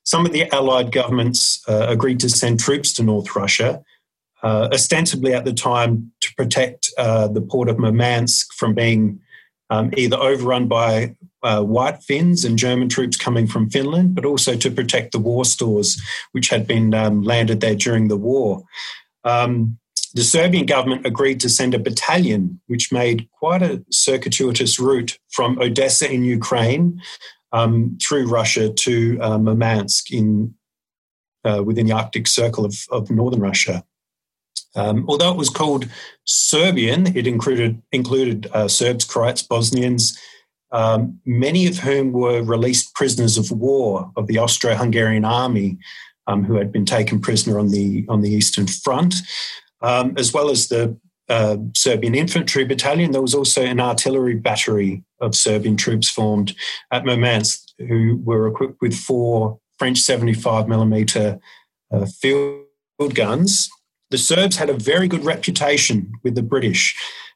some 0.03 0.25
of 0.25 0.31
the 0.31 0.49
Allied 0.51 0.91
governments 0.91 1.61
uh, 1.67 1.85
agreed 1.89 2.19
to 2.21 2.29
send 2.29 2.59
troops 2.59 2.93
to 2.93 3.03
North 3.03 3.35
Russia, 3.35 3.83
uh, 4.41 4.69
ostensibly 4.73 5.33
at 5.33 5.45
the 5.45 5.53
time 5.53 6.11
to 6.21 6.33
protect 6.35 6.89
uh, 6.97 7.27
the 7.27 7.41
port 7.41 7.69
of 7.69 7.77
Murmansk 7.77 8.53
from 8.53 8.73
being 8.73 9.19
um, 9.69 9.91
either 9.97 10.17
overrun 10.17 10.67
by 10.67 11.15
uh, 11.47 11.63
White 11.63 12.03
Finns 12.03 12.43
and 12.43 12.59
German 12.59 12.89
troops 12.89 13.15
coming 13.15 13.47
from 13.47 13.69
Finland, 13.69 14.15
but 14.15 14.25
also 14.25 14.55
to 14.57 14.69
protect 14.69 15.11
the 15.11 15.19
war 15.19 15.45
stores 15.45 16.01
which 16.33 16.49
had 16.49 16.67
been 16.67 16.93
um, 16.93 17.23
landed 17.23 17.61
there 17.61 17.75
during 17.75 18.09
the 18.09 18.17
war. 18.17 18.63
Um, 19.23 19.77
the 20.13 20.23
Serbian 20.23 20.65
government 20.65 21.05
agreed 21.05 21.39
to 21.41 21.49
send 21.49 21.73
a 21.73 21.79
battalion, 21.79 22.59
which 22.67 22.91
made 22.91 23.29
quite 23.31 23.61
a 23.61 23.83
circuitous 23.91 24.79
route 24.79 25.19
from 25.29 25.59
Odessa 25.59 26.11
in 26.11 26.23
Ukraine 26.23 27.01
um, 27.53 27.97
through 28.01 28.27
Russia 28.27 28.69
to 28.69 29.17
uh, 29.21 29.37
Murmansk 29.37 30.11
in 30.11 30.53
uh, 31.45 31.63
within 31.63 31.85
the 31.85 31.93
Arctic 31.93 32.27
Circle 32.27 32.65
of, 32.65 32.75
of 32.91 33.09
northern 33.09 33.39
Russia. 33.39 33.85
Um, 34.75 35.05
although 35.07 35.31
it 35.31 35.37
was 35.37 35.49
called 35.49 35.87
Serbian, 36.25 37.15
it 37.15 37.25
included 37.25 37.81
included 37.91 38.47
uh, 38.53 38.67
Serbs, 38.67 39.05
Croats, 39.05 39.43
Bosnians, 39.43 40.17
um, 40.71 41.19
many 41.25 41.67
of 41.67 41.79
whom 41.79 42.11
were 42.11 42.41
released 42.43 42.93
prisoners 42.93 43.37
of 43.37 43.51
war 43.51 44.11
of 44.15 44.27
the 44.27 44.37
Austro-Hungarian 44.37 45.25
army, 45.25 45.77
um, 46.27 46.43
who 46.43 46.55
had 46.55 46.71
been 46.71 46.85
taken 46.85 47.19
prisoner 47.19 47.57
on 47.57 47.69
the 47.69 48.05
on 48.09 48.21
the 48.21 48.31
Eastern 48.31 48.67
Front, 48.67 49.15
um, 49.81 50.13
as 50.17 50.33
well 50.33 50.49
as 50.49 50.67
the 50.67 50.97
uh, 51.29 51.57
Serbian 51.75 52.15
Infantry 52.15 52.65
Battalion. 52.65 53.11
There 53.11 53.21
was 53.21 53.35
also 53.35 53.63
an 53.63 53.79
artillery 53.79 54.35
battery 54.35 55.03
of 55.21 55.35
Serbian 55.35 55.77
troops 55.77 56.09
formed 56.09 56.55
at 56.91 57.05
Murmansk, 57.05 57.59
who 57.79 58.21
were 58.23 58.47
equipped 58.47 58.81
with 58.81 58.95
four 58.95 59.59
French 59.79 59.99
75 59.99 60.67
millimeter 60.67 61.39
uh, 61.91 62.05
field 62.05 62.65
guns. 63.13 63.69
The 64.09 64.17
Serbs 64.17 64.55
had 64.55 64.69
a 64.69 64.73
very 64.73 65.07
good 65.07 65.25
reputation 65.25 66.13
with 66.23 66.35
the 66.35 66.43
British 66.43 66.95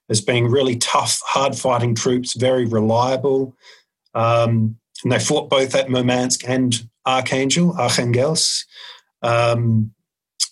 as 0.10 0.22
being 0.22 0.50
really 0.50 0.76
tough, 0.76 1.22
hard 1.26 1.56
fighting 1.56 1.96
troops, 1.96 2.34
very 2.34 2.66
reliable. 2.66 3.56
Um, 4.14 4.78
and 5.04 5.12
they 5.12 5.20
fought 5.20 5.50
both 5.50 5.74
at 5.74 5.90
Murmansk 5.90 6.48
and 6.48 6.88
Archangel, 7.06 7.76
Archangels. 7.78 8.66
Um, 9.22 9.94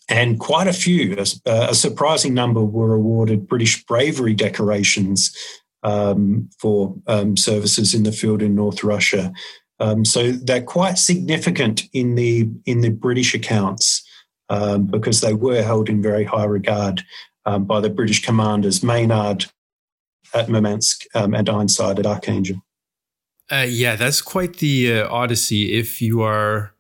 and 0.07 0.39
quite 0.39 0.67
a 0.67 0.73
few, 0.73 1.17
a, 1.45 1.51
a, 1.69 1.75
surprising 1.75 2.33
number, 2.33 2.63
were 2.63 2.95
awarded 2.95 3.47
British 3.47 3.85
bravery 3.85 4.33
decorations 4.33 5.35
um, 5.83 6.49
for 6.57 6.95
um, 7.05 7.37
services 7.37 7.93
in 7.93 8.03
the 8.03 8.11
field 8.11 8.41
in 8.41 8.55
North 8.55 8.83
Russia. 8.83 9.31
Um, 9.79 10.03
so 10.03 10.31
they're 10.31 10.63
quite 10.63 10.97
significant 10.97 11.83
in 11.93 12.15
the 12.15 12.49
in 12.65 12.81
the 12.81 12.89
British 12.89 13.33
accounts 13.33 14.03
um, 14.49 14.85
because 14.85 15.21
they 15.21 15.33
were 15.33 15.61
held 15.61 15.89
in 15.89 16.01
very 16.01 16.23
high 16.23 16.45
regard 16.45 17.03
um, 17.45 17.65
by 17.65 17.79
the 17.79 17.89
British 17.89 18.23
commanders 18.23 18.83
Maynard 18.83 19.45
at 20.33 20.49
Murmansk 20.49 21.05
um, 21.15 21.33
and 21.33 21.49
Ironside 21.49 21.99
at 21.99 22.05
Archangel. 22.05 22.61
Uh, 23.51 23.65
yeah, 23.67 23.95
that's 23.95 24.21
quite 24.21 24.57
the 24.57 24.99
uh, 24.99 25.09
odyssey. 25.09 25.73
If 25.73 26.01
you 26.01 26.21
are 26.21 26.73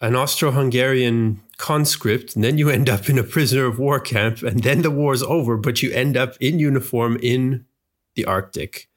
an 0.00 0.14
Austro-Hungarian 0.14 1.40
conscript, 1.56 2.34
and 2.36 2.44
then 2.44 2.58
you 2.58 2.68
end 2.68 2.88
up 2.88 3.08
in 3.08 3.18
a 3.18 3.24
prisoner 3.24 3.66
of 3.66 3.78
war 3.78 3.98
camp, 3.98 4.42
and 4.42 4.62
then 4.62 4.82
the 4.82 4.90
war's 4.90 5.22
over, 5.22 5.56
but 5.56 5.82
you 5.82 5.90
end 5.92 6.16
up 6.16 6.36
in 6.40 6.58
uniform 6.58 7.18
in 7.22 7.64
the 8.14 8.24
Arctic. 8.24 8.88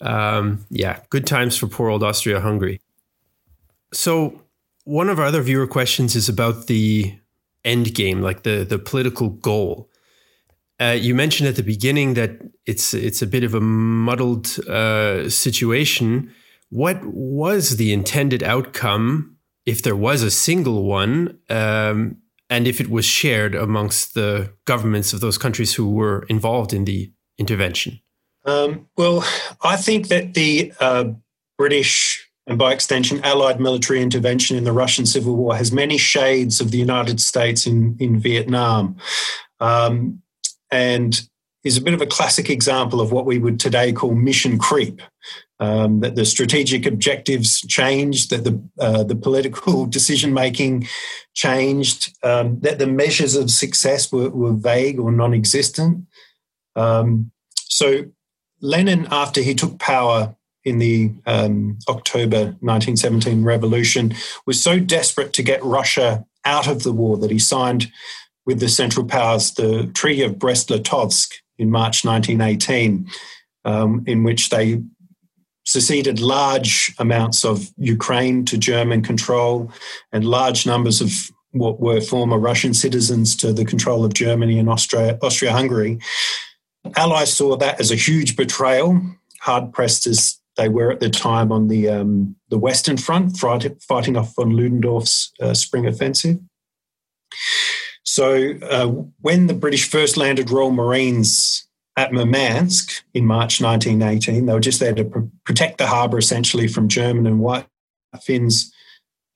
Um, 0.00 0.66
yeah, 0.70 1.00
good 1.10 1.26
times 1.26 1.56
for 1.56 1.66
poor 1.66 1.90
old 1.90 2.02
Austria 2.02 2.40
Hungary. 2.40 2.80
So, 3.92 4.42
one 4.86 5.08
of 5.08 5.18
our 5.18 5.26
other 5.26 5.42
viewer 5.42 5.66
questions 5.66 6.14
is 6.14 6.28
about 6.28 6.68
the 6.68 7.18
end 7.64 7.92
game, 7.92 8.22
like 8.22 8.44
the, 8.44 8.64
the 8.64 8.78
political 8.78 9.28
goal. 9.28 9.90
Uh, 10.80 10.96
you 10.98 11.12
mentioned 11.12 11.48
at 11.48 11.56
the 11.56 11.62
beginning 11.62 12.14
that 12.14 12.38
it's 12.66 12.94
it's 12.94 13.20
a 13.20 13.26
bit 13.26 13.42
of 13.42 13.54
a 13.54 13.60
muddled 13.60 14.58
uh, 14.68 15.28
situation. 15.28 16.32
What 16.70 17.04
was 17.04 17.78
the 17.78 17.92
intended 17.92 18.42
outcome 18.42 19.36
if 19.64 19.82
there 19.82 19.96
was 19.96 20.22
a 20.22 20.30
single 20.30 20.84
one, 20.84 21.38
um, 21.50 22.18
and 22.48 22.68
if 22.68 22.80
it 22.80 22.88
was 22.88 23.04
shared 23.04 23.54
amongst 23.54 24.14
the 24.14 24.52
governments 24.66 25.12
of 25.12 25.20
those 25.20 25.38
countries 25.38 25.74
who 25.74 25.90
were 25.90 26.24
involved 26.28 26.72
in 26.72 26.84
the 26.84 27.10
intervention? 27.38 28.00
Um, 28.44 28.86
well, 28.96 29.24
I 29.62 29.76
think 29.76 30.08
that 30.08 30.34
the 30.34 30.72
uh, 30.78 31.06
British 31.58 32.25
and 32.46 32.58
by 32.58 32.72
extension 32.72 33.20
Allied 33.24 33.60
military 33.60 34.00
intervention 34.00 34.56
in 34.56 34.64
the 34.64 34.72
Russian 34.72 35.06
Civil 35.06 35.36
War 35.36 35.56
has 35.56 35.72
many 35.72 35.98
shades 35.98 36.60
of 36.60 36.70
the 36.70 36.78
United 36.78 37.20
States 37.20 37.66
in, 37.66 37.96
in 37.98 38.20
Vietnam. 38.20 38.96
Um, 39.58 40.22
and 40.70 41.20
is 41.64 41.76
a 41.76 41.82
bit 41.82 41.94
of 41.94 42.00
a 42.00 42.06
classic 42.06 42.48
example 42.48 43.00
of 43.00 43.10
what 43.10 43.26
we 43.26 43.38
would 43.38 43.58
today 43.58 43.92
call 43.92 44.14
mission 44.14 44.56
creep 44.56 45.02
um, 45.58 46.00
that 46.00 46.14
the 46.14 46.24
strategic 46.24 46.86
objectives 46.86 47.60
changed, 47.62 48.30
that 48.30 48.44
the 48.44 48.62
uh, 48.78 49.02
the 49.02 49.16
political 49.16 49.86
decision 49.98 50.32
making 50.32 50.86
changed, 51.34 52.16
um, 52.22 52.60
that 52.60 52.78
the 52.78 52.86
measures 52.86 53.34
of 53.34 53.50
success 53.50 54.12
were, 54.12 54.30
were 54.30 54.52
vague 54.52 55.00
or 55.00 55.10
non-existent. 55.10 56.06
Um, 56.76 57.32
so 57.54 58.04
Lenin, 58.60 59.08
after 59.10 59.40
he 59.40 59.54
took 59.54 59.78
power 59.80 60.35
in 60.66 60.78
the 60.78 61.12
um, 61.26 61.78
October 61.88 62.56
1917 62.60 63.44
revolution, 63.44 64.12
was 64.46 64.60
so 64.60 64.80
desperate 64.80 65.32
to 65.32 65.42
get 65.42 65.62
Russia 65.64 66.26
out 66.44 66.66
of 66.66 66.82
the 66.82 66.92
war 66.92 67.16
that 67.16 67.30
he 67.30 67.38
signed 67.38 67.90
with 68.44 68.58
the 68.58 68.68
Central 68.68 69.06
Powers 69.06 69.52
the 69.52 69.86
Treaty 69.94 70.22
of 70.22 70.40
Brest-Litovsk 70.40 71.34
in 71.56 71.70
March 71.70 72.04
1918, 72.04 73.08
um, 73.64 74.02
in 74.06 74.24
which 74.24 74.50
they 74.50 74.82
seceded 75.64 76.20
large 76.20 76.92
amounts 76.98 77.44
of 77.44 77.72
Ukraine 77.76 78.44
to 78.44 78.58
German 78.58 79.02
control 79.02 79.72
and 80.12 80.24
large 80.24 80.66
numbers 80.66 81.00
of 81.00 81.30
what 81.52 81.80
were 81.80 82.00
former 82.00 82.38
Russian 82.38 82.74
citizens 82.74 83.36
to 83.36 83.52
the 83.52 83.64
control 83.64 84.04
of 84.04 84.14
Germany 84.14 84.58
and 84.58 84.68
Austria, 84.68 85.16
Austria-Hungary. 85.22 85.98
Allies 86.96 87.32
saw 87.32 87.56
that 87.56 87.80
as 87.80 87.92
a 87.92 87.96
huge 87.96 88.36
betrayal, 88.36 89.00
hard 89.40 89.72
pressed 89.72 90.06
as 90.06 90.38
they 90.56 90.68
were 90.68 90.90
at 90.90 91.00
the 91.00 91.10
time 91.10 91.52
on 91.52 91.68
the 91.68 91.88
um, 91.88 92.36
the 92.48 92.58
Western 92.58 92.96
Front, 92.96 93.36
fighting 93.38 94.16
off 94.16 94.34
von 94.34 94.50
Ludendorff's 94.50 95.32
uh, 95.40 95.54
spring 95.54 95.86
offensive. 95.86 96.38
So 98.04 98.54
uh, 98.62 98.86
when 99.20 99.46
the 99.46 99.54
British 99.54 99.88
first 99.88 100.16
landed 100.16 100.50
Royal 100.50 100.70
Marines 100.70 101.66
at 101.96 102.12
Murmansk 102.12 103.04
in 103.14 103.26
March 103.26 103.60
1918, 103.60 104.46
they 104.46 104.52
were 104.52 104.60
just 104.60 104.80
there 104.80 104.94
to 104.94 105.04
pr- 105.04 105.20
protect 105.44 105.78
the 105.78 105.86
harbour 105.86 106.18
essentially 106.18 106.68
from 106.68 106.88
German 106.88 107.26
and 107.26 107.40
White 107.40 107.66
Finns 108.22 108.72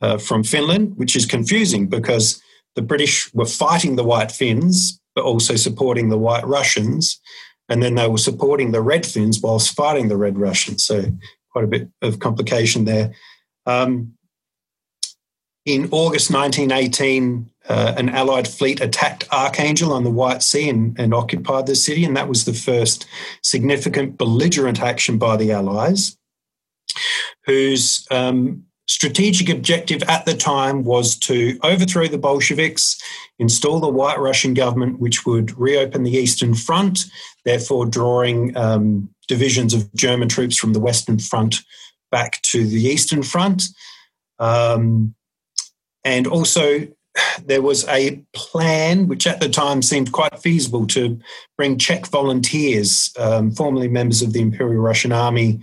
uh, 0.00 0.18
from 0.18 0.44
Finland, 0.44 0.96
which 0.96 1.16
is 1.16 1.26
confusing 1.26 1.88
because 1.88 2.40
the 2.76 2.82
British 2.82 3.32
were 3.34 3.44
fighting 3.44 3.96
the 3.96 4.04
White 4.04 4.32
Finns, 4.32 5.00
but 5.14 5.24
also 5.24 5.56
supporting 5.56 6.08
the 6.08 6.18
White 6.18 6.46
Russians. 6.46 7.20
And 7.70 7.82
then 7.82 7.94
they 7.94 8.08
were 8.08 8.18
supporting 8.18 8.72
the 8.72 8.82
Red 8.82 9.06
Finns 9.06 9.40
whilst 9.40 9.74
fighting 9.74 10.08
the 10.08 10.16
Red 10.16 10.36
Russians. 10.36 10.84
So 10.84 11.04
quite 11.52 11.64
a 11.64 11.68
bit 11.68 11.88
of 12.02 12.18
complication 12.18 12.84
there. 12.84 13.14
Um, 13.66 14.14
in 15.66 15.88
August 15.92 16.32
1918, 16.32 17.50
uh, 17.68 17.94
an 17.96 18.08
Allied 18.08 18.48
fleet 18.48 18.80
attacked 18.80 19.28
Archangel 19.30 19.92
on 19.92 20.04
the 20.04 20.10
White 20.10 20.42
Sea 20.42 20.68
and, 20.68 20.98
and, 20.98 21.12
occupied 21.12 21.66
the 21.66 21.76
city, 21.76 22.04
and 22.04 22.16
that 22.16 22.28
was 22.28 22.44
the 22.44 22.54
first 22.54 23.06
significant 23.42 24.16
belligerent 24.16 24.80
action 24.80 25.18
by 25.18 25.36
the 25.36 25.52
Allies, 25.52 26.16
whose 27.44 28.06
um, 28.10 28.64
strategic 29.00 29.49
objective 29.49 30.02
at 30.02 30.26
the 30.26 30.35
time 30.35 30.85
was 30.85 31.16
to 31.16 31.59
overthrow 31.62 32.07
the 32.07 32.19
Bolsheviks, 32.19 33.00
install 33.38 33.80
the 33.80 33.88
White 33.88 34.19
Russian 34.19 34.52
government, 34.52 35.00
which 35.00 35.25
would 35.25 35.59
reopen 35.59 36.02
the 36.02 36.11
Eastern 36.11 36.54
Front, 36.54 37.07
therefore 37.47 37.87
drawing 37.87 38.54
um, 38.59 39.09
divisions 39.26 39.73
of 39.73 39.90
German 39.95 40.28
troops 40.28 40.54
from 40.54 40.75
the 40.75 40.80
Western 40.80 41.19
Front 41.19 41.62
back 42.11 42.42
to 42.42 42.66
the 42.66 42.83
Eastern 42.83 43.23
Front. 43.23 43.62
Um, 44.38 45.14
and 46.04 46.26
also 46.26 46.87
there 47.44 47.62
was 47.62 47.86
a 47.88 48.22
plan, 48.34 49.08
which 49.08 49.26
at 49.26 49.40
the 49.40 49.48
time 49.48 49.82
seemed 49.82 50.12
quite 50.12 50.38
feasible, 50.38 50.86
to 50.88 51.18
bring 51.56 51.78
Czech 51.78 52.06
volunteers, 52.06 53.12
um, 53.18 53.50
formerly 53.52 53.88
members 53.88 54.22
of 54.22 54.32
the 54.32 54.40
Imperial 54.40 54.82
Russian 54.82 55.12
Army, 55.12 55.60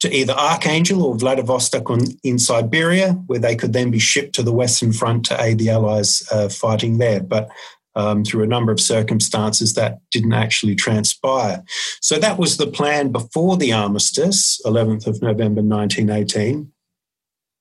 to 0.00 0.14
either 0.14 0.32
Archangel 0.32 1.02
or 1.02 1.16
Vladivostok 1.16 1.90
in 2.22 2.38
Siberia, 2.38 3.12
where 3.26 3.38
they 3.38 3.56
could 3.56 3.72
then 3.72 3.90
be 3.90 3.98
shipped 3.98 4.34
to 4.36 4.42
the 4.42 4.52
Western 4.52 4.92
Front 4.92 5.24
to 5.26 5.42
aid 5.42 5.58
the 5.58 5.70
Allies 5.70 6.22
uh, 6.30 6.48
fighting 6.48 6.98
there. 6.98 7.20
But 7.20 7.48
um, 7.96 8.24
through 8.24 8.42
a 8.42 8.48
number 8.48 8.72
of 8.72 8.80
circumstances, 8.80 9.74
that 9.74 10.00
didn't 10.10 10.32
actually 10.32 10.74
transpire. 10.74 11.62
So 12.00 12.18
that 12.18 12.38
was 12.38 12.56
the 12.56 12.66
plan 12.66 13.12
before 13.12 13.56
the 13.56 13.72
armistice, 13.72 14.60
11th 14.64 15.06
of 15.06 15.22
November 15.22 15.62
1918. 15.62 16.72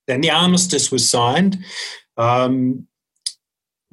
Then 0.07 0.21
the 0.21 0.31
armistice 0.31 0.91
was 0.91 1.07
signed. 1.07 1.59
Um, 2.17 2.87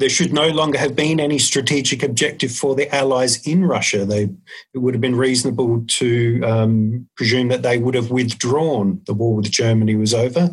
there 0.01 0.09
should 0.09 0.33
no 0.33 0.49
longer 0.49 0.79
have 0.79 0.97
been 0.97 1.21
any 1.21 1.39
strategic 1.39 2.03
objective 2.03 2.51
for 2.51 2.75
the 2.75 2.93
Allies 2.95 3.47
in 3.47 3.65
Russia. 3.65 4.07
They, 4.07 4.31
it 4.73 4.79
would 4.79 4.95
have 4.95 5.01
been 5.01 5.15
reasonable 5.15 5.85
to 5.87 6.43
um, 6.43 7.07
presume 7.17 7.49
that 7.49 7.63
they 7.63 7.77
would 7.77 7.95
have 7.95 8.11
withdrawn. 8.11 9.03
The 9.07 9.13
war 9.13 9.37
with 9.37 9.51
Germany 9.51 9.95
was 9.97 10.15
over. 10.15 10.51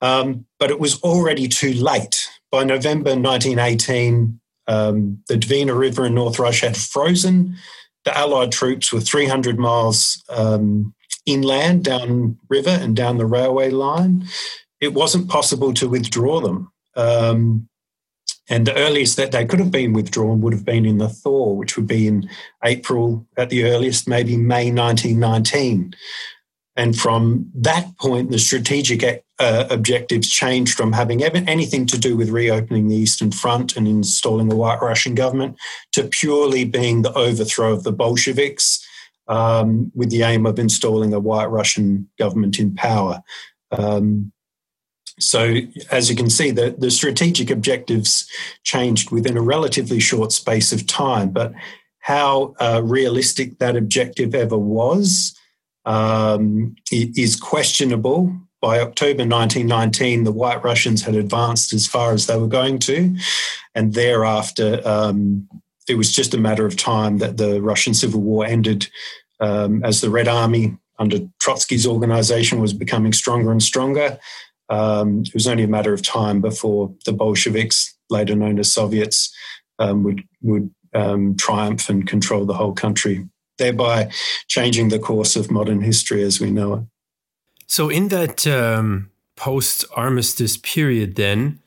Um, 0.00 0.46
but 0.58 0.70
it 0.70 0.80
was 0.80 1.00
already 1.02 1.48
too 1.48 1.74
late. 1.74 2.28
By 2.50 2.64
November 2.64 3.10
1918, 3.10 4.40
um, 4.68 5.22
the 5.28 5.36
Dvina 5.36 5.78
River 5.78 6.06
in 6.06 6.14
North 6.14 6.38
Russia 6.38 6.68
had 6.68 6.76
frozen. 6.76 7.56
The 8.06 8.16
Allied 8.16 8.52
troops 8.52 8.90
were 8.90 9.00
300 9.00 9.58
miles 9.58 10.24
um, 10.30 10.94
inland, 11.26 11.84
down 11.84 12.38
river 12.48 12.70
and 12.70 12.96
down 12.96 13.18
the 13.18 13.26
railway 13.26 13.68
line. 13.68 14.24
It 14.80 14.94
wasn't 14.94 15.28
possible 15.28 15.74
to 15.74 15.90
withdraw 15.90 16.40
them. 16.40 16.72
Um, 16.96 17.68
and 18.48 18.66
the 18.66 18.76
earliest 18.76 19.16
that 19.16 19.32
they 19.32 19.44
could 19.44 19.60
have 19.60 19.70
been 19.70 19.92
withdrawn 19.92 20.40
would 20.40 20.52
have 20.52 20.64
been 20.64 20.84
in 20.84 20.98
the 20.98 21.08
thaw, 21.08 21.52
which 21.52 21.76
would 21.76 21.86
be 21.86 22.06
in 22.06 22.28
April 22.64 23.26
at 23.36 23.50
the 23.50 23.64
earliest, 23.64 24.08
maybe 24.08 24.36
May 24.36 24.72
1919. 24.72 25.94
And 26.74 26.98
from 26.98 27.50
that 27.54 27.96
point, 27.98 28.30
the 28.30 28.38
strategic 28.38 29.24
uh, 29.38 29.66
objectives 29.70 30.28
changed 30.28 30.74
from 30.74 30.92
having 30.92 31.22
anything 31.22 31.86
to 31.86 31.98
do 31.98 32.16
with 32.16 32.30
reopening 32.30 32.88
the 32.88 32.96
Eastern 32.96 33.30
Front 33.30 33.76
and 33.76 33.86
installing 33.86 34.50
a 34.50 34.56
White 34.56 34.80
Russian 34.80 35.14
government 35.14 35.56
to 35.92 36.04
purely 36.04 36.64
being 36.64 37.02
the 37.02 37.12
overthrow 37.12 37.72
of 37.72 37.84
the 37.84 37.92
Bolsheviks 37.92 38.84
um, 39.28 39.92
with 39.94 40.10
the 40.10 40.22
aim 40.22 40.46
of 40.46 40.58
installing 40.58 41.12
a 41.12 41.20
White 41.20 41.50
Russian 41.50 42.08
government 42.18 42.58
in 42.58 42.74
power. 42.74 43.22
Um, 43.70 44.31
so, 45.22 45.56
as 45.90 46.10
you 46.10 46.16
can 46.16 46.30
see, 46.30 46.50
the, 46.50 46.74
the 46.76 46.90
strategic 46.90 47.50
objectives 47.50 48.28
changed 48.64 49.10
within 49.10 49.36
a 49.36 49.42
relatively 49.42 50.00
short 50.00 50.32
space 50.32 50.72
of 50.72 50.86
time. 50.86 51.30
But 51.30 51.52
how 52.00 52.54
uh, 52.60 52.82
realistic 52.84 53.58
that 53.58 53.76
objective 53.76 54.34
ever 54.34 54.58
was 54.58 55.38
um, 55.84 56.74
is 56.90 57.36
questionable. 57.36 58.36
By 58.60 58.78
October 58.78 59.24
1919, 59.24 60.24
the 60.24 60.32
White 60.32 60.62
Russians 60.62 61.02
had 61.02 61.16
advanced 61.16 61.72
as 61.72 61.86
far 61.86 62.12
as 62.12 62.26
they 62.26 62.36
were 62.36 62.46
going 62.46 62.78
to, 62.80 63.16
and 63.74 63.94
thereafter, 63.94 64.80
um, 64.84 65.48
it 65.88 65.96
was 65.96 66.14
just 66.14 66.34
a 66.34 66.38
matter 66.38 66.64
of 66.64 66.76
time 66.76 67.18
that 67.18 67.38
the 67.38 67.60
Russian 67.60 67.94
Civil 67.94 68.20
War 68.20 68.44
ended 68.44 68.88
um, 69.40 69.84
as 69.84 70.00
the 70.00 70.10
Red 70.10 70.28
Army 70.28 70.76
under 70.98 71.18
Trotsky's 71.42 71.86
organization 71.86 72.60
was 72.60 72.72
becoming 72.72 73.12
stronger 73.12 73.50
and 73.50 73.62
stronger. 73.62 74.18
Um, 74.72 75.20
it 75.20 75.34
was 75.34 75.46
only 75.46 75.64
a 75.64 75.68
matter 75.68 75.92
of 75.92 76.00
time 76.00 76.40
before 76.40 76.94
the 77.04 77.12
Bolsheviks, 77.12 77.94
later 78.08 78.34
known 78.34 78.58
as 78.58 78.72
Soviets, 78.72 79.30
um, 79.78 80.02
would 80.02 80.22
would 80.40 80.70
um, 80.94 81.36
triumph 81.36 81.90
and 81.90 82.08
control 82.08 82.46
the 82.46 82.54
whole 82.54 82.72
country, 82.72 83.28
thereby 83.58 84.10
changing 84.48 84.88
the 84.88 84.98
course 84.98 85.36
of 85.36 85.50
modern 85.50 85.82
history 85.82 86.22
as 86.22 86.40
we 86.40 86.50
know 86.50 86.74
it. 86.74 86.84
So, 87.66 87.90
in 87.90 88.08
that 88.08 88.46
um, 88.46 89.10
post-armistice 89.36 90.56
period, 90.56 91.16
then, 91.16 91.60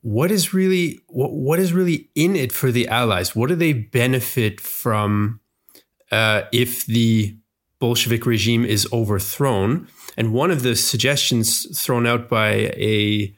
what 0.00 0.30
is 0.30 0.54
really 0.54 1.00
what, 1.08 1.32
what 1.32 1.58
is 1.58 1.74
really 1.74 2.08
in 2.14 2.36
it 2.36 2.52
for 2.52 2.72
the 2.72 2.88
Allies? 2.88 3.36
What 3.36 3.50
do 3.50 3.54
they 3.54 3.74
benefit 3.74 4.62
from 4.62 5.40
uh, 6.10 6.42
if 6.52 6.86
the 6.86 7.36
Bolshevik 7.80 8.26
regime 8.26 8.64
is 8.64 8.88
overthrown? 8.92 9.88
And 10.16 10.32
one 10.32 10.50
of 10.50 10.62
the 10.62 10.74
suggestions 10.74 11.78
thrown 11.80 12.06
out 12.06 12.28
by 12.28 12.72
a 12.76 13.34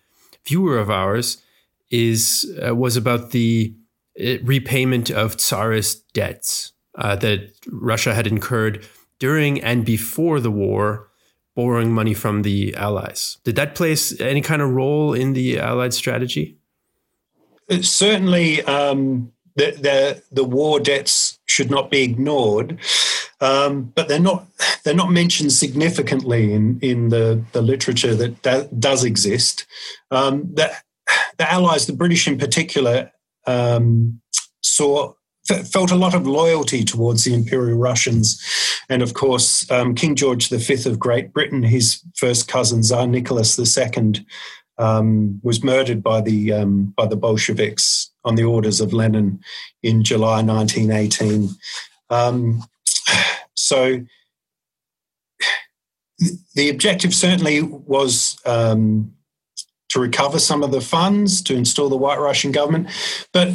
viewer 0.46 0.78
of 0.78 0.90
ours 0.90 1.42
is 1.90 2.50
uh, 2.66 2.74
was 2.74 2.96
about 2.96 3.32
the 3.32 3.74
uh, 4.18 4.38
repayment 4.42 5.10
of 5.10 5.36
Tsarist 5.36 6.12
debts 6.12 6.72
uh, 6.94 7.16
that 7.16 7.52
Russia 7.70 8.14
had 8.14 8.26
incurred 8.26 8.86
during 9.18 9.60
and 9.60 9.84
before 9.84 10.40
the 10.40 10.50
war, 10.50 11.10
borrowing 11.54 11.92
money 11.92 12.14
from 12.14 12.42
the 12.42 12.74
Allies. 12.74 13.38
Did 13.44 13.56
that 13.56 13.74
play 13.74 13.96
any 14.18 14.40
kind 14.40 14.62
of 14.62 14.70
role 14.70 15.12
in 15.12 15.34
the 15.34 15.58
Allied 15.58 15.92
strategy? 15.92 16.56
It 17.68 17.84
certainly, 17.84 18.62
um, 18.64 19.32
the, 19.56 19.72
the 19.72 20.22
the 20.30 20.44
war 20.44 20.80
debts 20.80 21.38
should 21.46 21.70
not 21.70 21.90
be 21.90 22.02
ignored. 22.02 22.78
Um, 23.40 23.84
but 23.94 24.08
they're 24.08 24.20
not 24.20 24.46
they're 24.84 24.94
not 24.94 25.10
mentioned 25.10 25.52
significantly 25.52 26.52
in 26.52 26.78
in 26.80 27.08
the 27.08 27.42
the 27.52 27.62
literature 27.62 28.14
that, 28.14 28.80
does 28.80 29.04
exist. 29.04 29.66
Um, 30.10 30.52
the, 30.54 30.70
the 31.38 31.50
Allies, 31.50 31.86
the 31.86 31.94
British 31.94 32.28
in 32.28 32.38
particular, 32.38 33.10
um, 33.46 34.20
saw 34.62 35.14
felt 35.46 35.90
a 35.90 35.96
lot 35.96 36.14
of 36.14 36.26
loyalty 36.26 36.84
towards 36.84 37.24
the 37.24 37.34
Imperial 37.34 37.78
Russians, 37.78 38.40
and 38.88 39.02
of 39.02 39.14
course 39.14 39.68
um, 39.70 39.94
King 39.94 40.14
George 40.14 40.48
V 40.48 40.88
of 40.88 40.98
Great 40.98 41.32
Britain, 41.32 41.62
his 41.62 42.02
first 42.14 42.46
cousin 42.46 42.82
Tsar 42.82 43.06
Nicholas 43.06 43.58
II. 43.58 44.26
Um, 44.78 45.40
was 45.42 45.62
murdered 45.62 46.02
by 46.02 46.22
the 46.22 46.52
um, 46.54 46.94
by 46.96 47.06
the 47.06 47.16
Bolsheviks 47.16 48.09
on 48.24 48.34
the 48.34 48.44
orders 48.44 48.80
of 48.80 48.92
Lenin 48.92 49.40
in 49.82 50.02
July 50.02 50.42
1918. 50.42 51.48
Um, 52.10 52.62
so 53.54 54.00
the 56.54 56.68
objective 56.68 57.14
certainly 57.14 57.62
was 57.62 58.38
um, 58.44 59.14
to 59.88 60.00
recover 60.00 60.38
some 60.38 60.62
of 60.62 60.70
the 60.70 60.80
funds 60.80 61.42
to 61.42 61.54
install 61.54 61.88
the 61.88 61.96
White 61.96 62.20
Russian 62.20 62.52
government, 62.52 62.88
but 63.32 63.48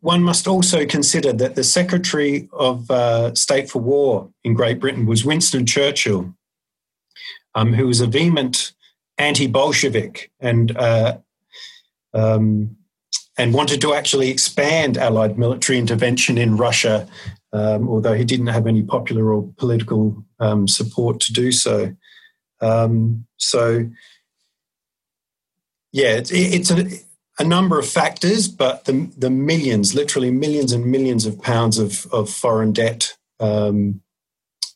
one 0.00 0.22
must 0.22 0.48
also 0.48 0.86
consider 0.86 1.32
that 1.34 1.56
the 1.56 1.64
Secretary 1.64 2.48
of 2.52 2.90
uh, 2.90 3.34
State 3.34 3.68
for 3.68 3.80
War 3.80 4.30
in 4.44 4.54
Great 4.54 4.80
Britain 4.80 5.06
was 5.06 5.24
Winston 5.24 5.66
Churchill, 5.66 6.34
um, 7.54 7.74
who 7.74 7.86
was 7.86 8.00
a 8.00 8.06
vehement 8.06 8.72
anti-Bolshevik 9.18 10.30
and 10.40 10.74
uh, 10.76 11.18
um, 12.14 12.76
and 13.40 13.54
wanted 13.54 13.80
to 13.80 13.94
actually 13.94 14.28
expand 14.28 14.98
Allied 14.98 15.38
military 15.38 15.78
intervention 15.78 16.36
in 16.36 16.58
Russia, 16.58 17.08
um, 17.54 17.88
although 17.88 18.12
he 18.12 18.22
didn't 18.22 18.48
have 18.48 18.66
any 18.66 18.82
popular 18.82 19.32
or 19.32 19.50
political 19.56 20.22
um, 20.40 20.68
support 20.68 21.20
to 21.20 21.32
do 21.32 21.50
so. 21.50 21.96
Um, 22.60 23.26
so, 23.38 23.88
yeah, 25.90 26.16
it's, 26.16 26.30
it's 26.30 26.70
a, 26.70 26.86
a, 27.38 27.44
number 27.44 27.78
of 27.78 27.88
factors, 27.88 28.46
but 28.46 28.84
the, 28.84 29.10
the 29.16 29.30
millions, 29.30 29.94
literally 29.94 30.30
millions 30.30 30.72
and 30.72 30.84
millions 30.84 31.24
of 31.24 31.40
pounds 31.40 31.78
of, 31.78 32.06
of 32.12 32.28
foreign 32.28 32.72
debt 32.72 33.16
um, 33.40 34.02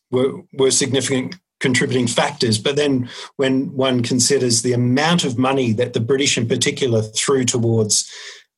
were, 0.09 0.41
were 0.53 0.71
significant 0.71 1.35
contributing 1.59 2.07
factors. 2.07 2.57
But 2.57 2.77
then 2.77 3.09
when 3.35 3.75
one 3.75 4.01
considers 4.01 4.63
the 4.63 4.73
amount 4.73 5.23
of 5.23 5.37
money 5.37 5.71
that 5.73 5.93
the 5.93 5.99
British 5.99 6.35
in 6.35 6.47
particular 6.47 7.03
threw 7.03 7.45
towards 7.45 8.11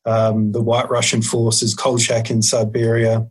um, 0.07 0.53
the 0.53 0.61
White 0.61 0.89
Russian 0.89 1.21
forces, 1.21 1.75
Kolchak 1.75 2.31
in 2.31 2.41
Siberia, 2.41 3.29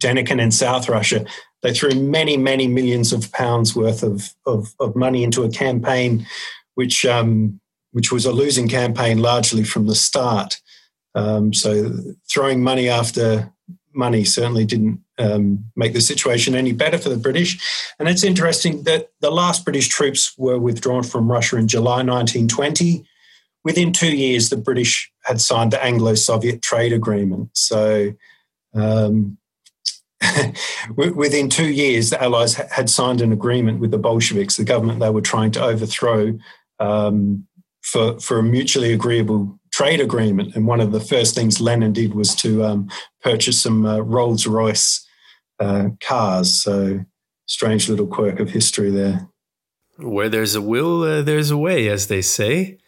Denikin 0.00 0.40
in 0.40 0.50
South 0.50 0.88
Russia, 0.88 1.26
they 1.62 1.74
threw 1.74 1.90
many, 1.90 2.36
many 2.36 2.68
millions 2.68 3.12
of 3.12 3.32
pounds 3.32 3.74
worth 3.74 4.02
of, 4.02 4.30
of, 4.46 4.74
of 4.78 4.94
money 4.94 5.24
into 5.24 5.42
a 5.42 5.50
campaign 5.50 6.26
which, 6.74 7.04
um, 7.04 7.60
which 7.90 8.12
was 8.12 8.24
a 8.24 8.32
losing 8.32 8.68
campaign 8.68 9.18
largely 9.18 9.64
from 9.64 9.86
the 9.86 9.94
start. 9.94 10.60
Um, 11.14 11.52
so 11.52 11.90
throwing 12.30 12.62
money 12.62 12.88
after 12.88 13.52
money 13.92 14.24
certainly 14.24 14.64
didn't 14.64 15.00
um, 15.18 15.64
make 15.74 15.94
the 15.94 16.00
situation 16.00 16.54
any 16.54 16.72
better 16.72 16.98
for 16.98 17.08
the 17.08 17.16
British. 17.16 17.58
And 17.98 18.08
it's 18.08 18.22
interesting 18.22 18.84
that 18.84 19.10
the 19.20 19.30
last 19.30 19.64
British 19.64 19.88
troops 19.88 20.34
were 20.36 20.58
withdrawn 20.58 21.02
from 21.02 21.32
Russia 21.32 21.56
in 21.56 21.66
July 21.66 22.02
1920. 22.04 23.06
Within 23.66 23.92
two 23.92 24.16
years, 24.16 24.48
the 24.48 24.56
British 24.56 25.10
had 25.24 25.40
signed 25.40 25.72
the 25.72 25.82
Anglo 25.82 26.14
Soviet 26.14 26.62
trade 26.62 26.92
agreement. 26.92 27.50
So 27.54 28.12
um, 28.72 29.38
within 30.94 31.50
two 31.50 31.68
years, 31.68 32.10
the 32.10 32.22
Allies 32.22 32.54
had 32.54 32.88
signed 32.88 33.20
an 33.20 33.32
agreement 33.32 33.80
with 33.80 33.90
the 33.90 33.98
Bolsheviks, 33.98 34.56
the 34.56 34.62
government 34.62 35.00
they 35.00 35.10
were 35.10 35.20
trying 35.20 35.50
to 35.50 35.64
overthrow, 35.64 36.38
um, 36.78 37.44
for, 37.82 38.20
for 38.20 38.38
a 38.38 38.42
mutually 38.44 38.92
agreeable 38.92 39.58
trade 39.72 40.00
agreement. 40.00 40.54
And 40.54 40.68
one 40.68 40.80
of 40.80 40.92
the 40.92 41.00
first 41.00 41.34
things 41.34 41.60
Lenin 41.60 41.92
did 41.92 42.14
was 42.14 42.36
to 42.36 42.62
um, 42.62 42.88
purchase 43.20 43.60
some 43.60 43.84
uh, 43.84 43.98
Rolls 43.98 44.46
Royce 44.46 45.04
uh, 45.58 45.88
cars. 46.00 46.52
So, 46.52 47.04
strange 47.46 47.88
little 47.88 48.06
quirk 48.06 48.38
of 48.38 48.50
history 48.50 48.92
there. 48.92 49.28
Where 49.98 50.28
there's 50.28 50.54
a 50.54 50.62
will, 50.62 51.02
uh, 51.02 51.22
there's 51.22 51.50
a 51.50 51.58
way, 51.58 51.88
as 51.88 52.06
they 52.06 52.22
say. 52.22 52.78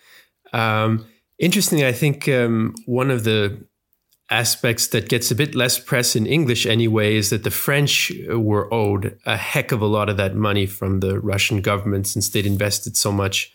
Um, 0.52 1.06
interestingly, 1.38 1.86
I 1.86 1.92
think 1.92 2.28
um, 2.28 2.74
one 2.86 3.10
of 3.10 3.24
the 3.24 3.64
aspects 4.30 4.88
that 4.88 5.08
gets 5.08 5.30
a 5.30 5.34
bit 5.34 5.54
less 5.54 5.78
press 5.78 6.14
in 6.14 6.26
English 6.26 6.66
anyway 6.66 7.16
is 7.16 7.30
that 7.30 7.44
the 7.44 7.50
French 7.50 8.12
were 8.28 8.72
owed 8.72 9.18
a 9.24 9.36
heck 9.36 9.72
of 9.72 9.80
a 9.80 9.86
lot 9.86 10.08
of 10.08 10.18
that 10.18 10.34
money 10.34 10.66
from 10.66 11.00
the 11.00 11.18
Russian 11.18 11.62
government 11.62 12.06
since 12.06 12.28
they'd 12.28 12.44
invested 12.44 12.96
so 12.96 13.10
much 13.10 13.52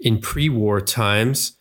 in 0.00 0.18
pre-war 0.18 0.80
times. 0.80 1.52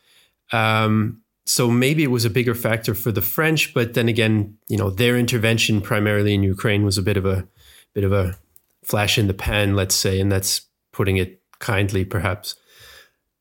Um, 0.54 1.22
so 1.46 1.70
maybe 1.70 2.04
it 2.04 2.12
was 2.12 2.26
a 2.26 2.30
bigger 2.30 2.56
factor 2.56 2.94
for 2.94 3.12
the 3.12 3.22
French, 3.22 3.74
but 3.74 3.94
then 3.94 4.08
again, 4.08 4.58
you 4.68 4.78
know, 4.78 4.90
their 4.90 5.18
intervention 5.18 5.82
primarily 5.82 6.34
in 6.34 6.44
Ukraine 6.44 6.86
was 6.86 6.98
a 6.98 7.02
bit 7.02 7.18
of 7.18 7.26
a 7.26 7.48
bit 7.94 8.04
of 8.04 8.14
a 8.14 8.38
flash 8.84 9.18
in 9.18 9.28
the 9.28 9.34
pan, 9.34 9.76
let's 9.76 9.96
say, 9.96 10.20
and 10.20 10.32
that's 10.32 10.62
putting 10.92 11.18
it 11.18 11.42
kindly, 11.60 12.06
perhaps. 12.06 12.56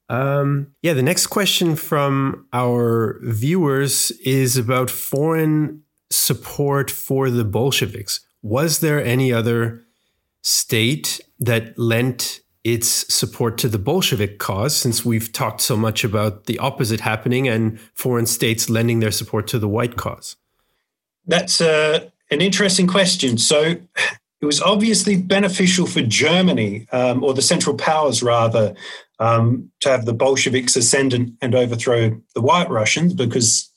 Um, 0.09 0.69
yeah, 0.83 0.95
the 0.95 1.03
next 1.03 1.27
question 1.27 1.77
from 1.77 2.47
our 2.53 3.19
viewers 3.23 4.11
is 4.25 4.57
about 4.57 4.91
foreign 4.91 5.83
support 6.11 6.91
for 6.91 7.31
the 7.31 7.45
Bolsheviks. 7.45 8.21
Was 8.43 8.81
there 8.81 9.05
any 9.05 9.33
other 9.33 9.83
state 10.43 11.21
that 11.39 11.79
lent 11.79 12.41
its 12.65 13.13
support 13.15 13.59
to 13.59 13.69
the 13.69 13.79
Bolshevik 13.79 14.39
cause, 14.39 14.77
since 14.77 15.05
we've 15.05 15.33
talked 15.33 15.61
so 15.61 15.77
much 15.77 16.05
about 16.05 16.45
the 16.45 16.59
opposite 16.59 17.01
happening 17.01 17.49
and 17.49 17.79
foreign 17.95 18.27
states 18.27 18.69
lending 18.69 19.01
their 19.01 19.11
support 19.11 19.47
to 19.49 19.59
the 19.59 19.69
white 19.69 19.97
cause? 19.97 20.37
That's 21.27 21.61
uh, 21.61 22.09
an 22.31 22.41
interesting 22.41 22.87
question. 22.87 23.39
So 23.39 23.77
it 24.41 24.47
was 24.47 24.61
obviously 24.61 25.21
beneficial 25.21 25.87
for 25.87 26.03
Germany, 26.03 26.87
um, 26.93 27.23
or 27.23 27.35
the 27.35 27.43
Central 27.43 27.77
Powers 27.77 28.23
rather, 28.23 28.75
um, 29.19 29.71
to 29.81 29.89
have 29.89 30.05
the 30.05 30.13
Bolsheviks 30.13 30.77
ascend 30.77 31.13
and, 31.15 31.55
overthrow 31.55 32.21
the 32.35 32.41
White 32.41 32.71
Russians 32.71 33.15
because, 33.15 33.71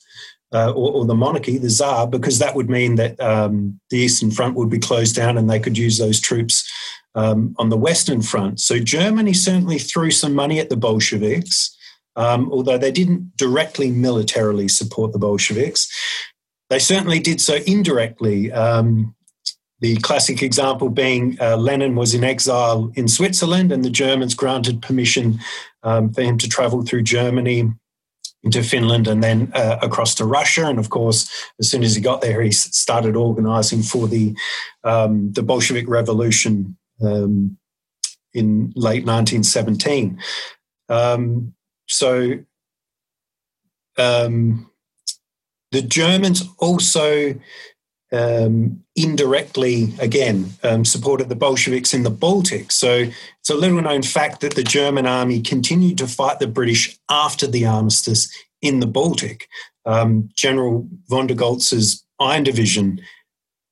uh, 0.52 0.70
or, 0.70 0.92
or, 0.92 1.04
the 1.04 1.14
monarchy, 1.14 1.58
the 1.58 1.70
Tsar, 1.70 2.06
because 2.06 2.38
that 2.38 2.54
would 2.54 2.70
mean 2.70 2.94
that 2.96 3.18
um, 3.20 3.80
the 3.90 3.98
Eastern 3.98 4.30
Front 4.30 4.54
would 4.54 4.70
be 4.70 4.78
closed 4.78 5.16
down 5.16 5.36
and 5.36 5.50
they 5.50 5.58
could 5.58 5.76
use 5.76 5.98
those 5.98 6.20
troops 6.20 6.70
um, 7.14 7.54
on 7.58 7.68
the 7.68 7.76
Western 7.76 8.22
Front. 8.22 8.60
So 8.60 8.78
Germany 8.78 9.32
certainly 9.32 9.78
threw 9.78 10.10
some 10.10 10.34
money 10.34 10.58
at 10.60 10.70
the 10.70 10.76
Bolsheviks, 10.76 11.76
um, 12.16 12.50
although 12.52 12.78
they 12.78 12.92
didn't 12.92 13.36
directly 13.36 13.90
militarily 13.90 14.68
support 14.68 15.12
the 15.12 15.18
Bolsheviks. 15.18 15.88
They 16.70 16.78
certainly 16.78 17.18
did 17.18 17.40
so 17.40 17.56
indirectly. 17.66 18.52
Um, 18.52 19.14
the 19.82 19.96
classic 19.96 20.44
example 20.44 20.88
being 20.90 21.36
uh, 21.40 21.56
Lenin 21.56 21.96
was 21.96 22.14
in 22.14 22.22
exile 22.22 22.92
in 22.94 23.08
Switzerland, 23.08 23.72
and 23.72 23.84
the 23.84 23.90
Germans 23.90 24.32
granted 24.32 24.80
permission 24.80 25.40
um, 25.82 26.12
for 26.12 26.22
him 26.22 26.38
to 26.38 26.48
travel 26.48 26.82
through 26.82 27.02
Germany 27.02 27.68
into 28.44 28.62
Finland 28.62 29.08
and 29.08 29.24
then 29.24 29.50
uh, 29.54 29.78
across 29.82 30.14
to 30.14 30.24
Russia. 30.24 30.66
And 30.66 30.78
of 30.78 30.90
course, 30.90 31.28
as 31.58 31.68
soon 31.68 31.82
as 31.82 31.96
he 31.96 32.00
got 32.00 32.20
there, 32.20 32.40
he 32.42 32.52
started 32.52 33.16
organizing 33.16 33.82
for 33.82 34.06
the 34.06 34.36
um, 34.84 35.32
the 35.32 35.42
Bolshevik 35.42 35.88
Revolution 35.88 36.76
um, 37.02 37.58
in 38.32 38.72
late 38.76 39.04
1917. 39.04 40.16
Um, 40.88 41.54
so 41.88 42.38
um, 43.98 44.70
the 45.72 45.82
Germans 45.82 46.44
also 46.58 47.34
um, 48.12 48.84
indirectly, 48.94 49.94
again, 49.98 50.52
um, 50.62 50.84
supported 50.84 51.28
the 51.28 51.36
Bolsheviks 51.36 51.94
in 51.94 52.02
the 52.02 52.10
Baltic. 52.10 52.70
So 52.70 53.08
it's 53.40 53.50
a 53.50 53.54
little 53.54 53.80
known 53.80 54.02
fact 54.02 54.40
that 54.40 54.54
the 54.54 54.62
German 54.62 55.06
army 55.06 55.40
continued 55.40 55.98
to 55.98 56.06
fight 56.06 56.38
the 56.38 56.46
British 56.46 56.98
after 57.10 57.46
the 57.46 57.66
armistice 57.66 58.30
in 58.60 58.80
the 58.80 58.86
Baltic. 58.86 59.48
Um, 59.86 60.28
General 60.36 60.86
von 61.08 61.26
der 61.26 61.34
Goltz's 61.34 62.04
Iron 62.20 62.44
Division 62.44 63.00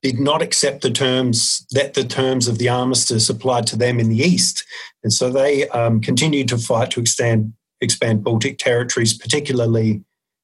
did 0.02 0.18
not 0.18 0.40
accept 0.40 0.80
the 0.80 0.90
terms 0.90 1.66
that 1.70 1.92
the 1.92 2.04
terms 2.04 2.48
of 2.48 2.56
the 2.58 2.70
armistice 2.70 3.28
applied 3.28 3.66
to 3.68 3.76
them 3.76 4.00
in 4.00 4.08
the 4.08 4.18
east, 4.18 4.64
and 5.04 5.12
so 5.12 5.30
they 5.30 5.68
um, 5.68 6.00
continued 6.00 6.48
to 6.48 6.58
fight 6.58 6.90
to 6.92 7.00
expand 7.00 7.52
expand 7.82 8.24
Baltic 8.24 8.58
territories, 8.58 9.16
particularly 9.16 10.02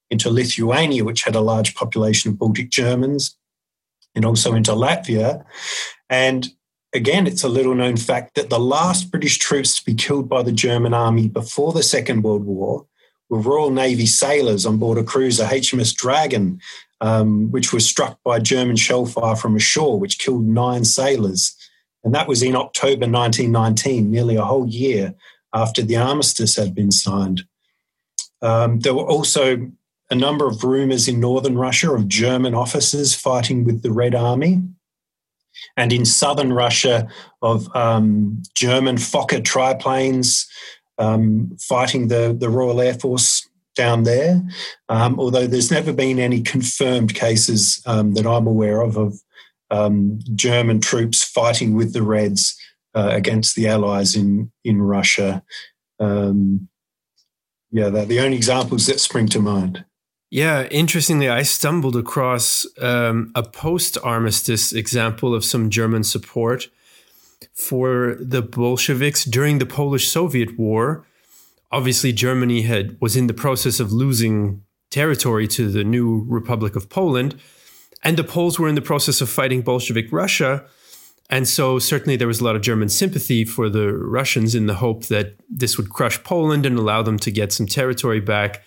into 0.09 0.29
Lithuania, 0.29 1.03
which 1.03 1.23
had 1.23 1.35
a 1.35 1.41
large 1.41 1.75
population 1.75 2.31
of 2.31 2.39
Baltic 2.39 2.69
Germans 2.69 3.36
and 4.17 4.25
also 4.25 4.53
into 4.53 4.71
Latvia. 4.71 5.45
And 6.09 6.49
again, 6.93 7.27
it's 7.27 7.43
a 7.43 7.49
little 7.49 7.75
known 7.75 7.95
fact 7.95 8.35
that 8.35 8.49
the 8.49 8.59
last 8.59 9.11
British 9.11 9.37
troops 9.37 9.75
to 9.75 9.85
be 9.85 9.93
killed 9.93 10.27
by 10.27 10.41
the 10.41 10.51
German 10.51 10.93
army 10.93 11.29
before 11.29 11.71
the 11.71 11.83
Second 11.83 12.23
World 12.23 12.43
War 12.43 12.85
were 13.29 13.39
Royal 13.39 13.69
Navy 13.69 14.07
sailors 14.07 14.65
on 14.65 14.77
board 14.77 14.97
a 14.97 15.03
cruiser, 15.03 15.45
HMS 15.45 15.95
Dragon, 15.95 16.59
um, 16.99 17.51
which 17.51 17.71
was 17.71 17.87
struck 17.87 18.17
by 18.23 18.39
German 18.39 18.75
shell 18.75 19.05
fire 19.05 19.35
from 19.35 19.55
ashore, 19.55 19.99
which 19.99 20.19
killed 20.19 20.47
nine 20.47 20.83
sailors. 20.83 21.55
And 22.03 22.15
that 22.15 22.27
was 22.27 22.41
in 22.41 22.55
October 22.55 23.07
1919, 23.07 24.09
nearly 24.09 24.35
a 24.35 24.43
whole 24.43 24.67
year 24.67 25.13
after 25.53 25.83
the 25.83 25.97
armistice 25.97 26.55
had 26.55 26.73
been 26.73 26.91
signed. 26.91 27.43
Um, 28.41 28.79
there 28.79 28.95
were 28.95 29.05
also 29.05 29.71
a 30.09 30.15
number 30.15 30.47
of 30.47 30.63
rumors 30.63 31.07
in 31.07 31.19
northern 31.19 31.57
Russia 31.57 31.91
of 31.91 32.07
German 32.07 32.53
officers 32.53 33.13
fighting 33.13 33.63
with 33.63 33.81
the 33.81 33.91
Red 33.91 34.15
Army, 34.15 34.61
and 35.75 35.91
in 35.91 36.05
southern 36.05 36.53
Russia 36.53 37.07
of 37.41 37.73
um, 37.75 38.41
German 38.55 38.97
Fokker 38.97 39.41
triplanes 39.41 40.47
um, 40.97 41.55
fighting 41.59 42.07
the, 42.07 42.35
the 42.37 42.49
Royal 42.49 42.81
Air 42.81 42.93
Force 42.93 43.47
down 43.75 44.03
there. 44.03 44.41
Um, 44.89 45.19
although 45.19 45.47
there's 45.47 45.71
never 45.71 45.93
been 45.93 46.19
any 46.19 46.41
confirmed 46.41 47.13
cases 47.13 47.81
um, 47.85 48.13
that 48.15 48.25
I'm 48.25 48.47
aware 48.47 48.81
of 48.81 48.97
of 48.97 49.19
um, 49.69 50.19
German 50.33 50.79
troops 50.79 51.23
fighting 51.23 51.75
with 51.75 51.93
the 51.93 52.01
Reds 52.01 52.57
uh, 52.95 53.09
against 53.11 53.55
the 53.55 53.67
Allies 53.67 54.15
in 54.15 54.51
in 54.63 54.81
Russia. 54.81 55.43
Um, 55.99 56.69
yeah, 57.71 57.89
they're 57.89 58.05
the 58.05 58.21
only 58.21 58.37
examples 58.37 58.87
that 58.87 58.99
spring 58.99 59.27
to 59.29 59.39
mind. 59.39 59.85
Yeah, 60.29 60.67
interestingly, 60.69 61.29
I 61.29 61.43
stumbled 61.43 61.95
across 61.95 62.65
um, 62.81 63.31
a 63.33 63.43
post 63.43 63.97
armistice 64.03 64.73
example 64.73 65.33
of 65.33 65.45
some 65.45 65.69
German 65.69 66.03
support 66.03 66.67
for 67.53 68.17
the 68.19 68.41
Bolsheviks 68.41 69.23
during 69.23 69.59
the 69.59 69.65
Polish 69.65 70.09
Soviet 70.09 70.59
War. 70.59 71.05
Obviously, 71.71 72.11
Germany 72.11 72.63
had 72.63 72.97
was 72.99 73.15
in 73.15 73.27
the 73.27 73.33
process 73.33 73.79
of 73.79 73.93
losing 73.93 74.63
territory 74.89 75.47
to 75.47 75.69
the 75.69 75.83
new 75.83 76.25
Republic 76.27 76.75
of 76.75 76.89
Poland, 76.89 77.39
and 78.03 78.17
the 78.17 78.23
Poles 78.23 78.59
were 78.59 78.67
in 78.67 78.75
the 78.75 78.81
process 78.81 79.21
of 79.21 79.29
fighting 79.29 79.61
Bolshevik 79.61 80.11
Russia. 80.11 80.65
And 81.29 81.47
so, 81.47 81.79
certainly, 81.79 82.15
there 82.17 82.27
was 82.27 82.41
a 82.41 82.43
lot 82.43 82.55
of 82.55 82.61
German 82.61 82.89
sympathy 82.89 83.45
for 83.45 83.69
the 83.69 83.93
Russians 83.93 84.55
in 84.55 84.67
the 84.67 84.75
hope 84.75 85.05
that 85.05 85.35
this 85.49 85.77
would 85.77 85.89
crush 85.89 86.21
Poland 86.23 86.65
and 86.65 86.77
allow 86.77 87.01
them 87.01 87.17
to 87.19 87.31
get 87.31 87.53
some 87.53 87.65
territory 87.65 88.19
back. 88.21 88.63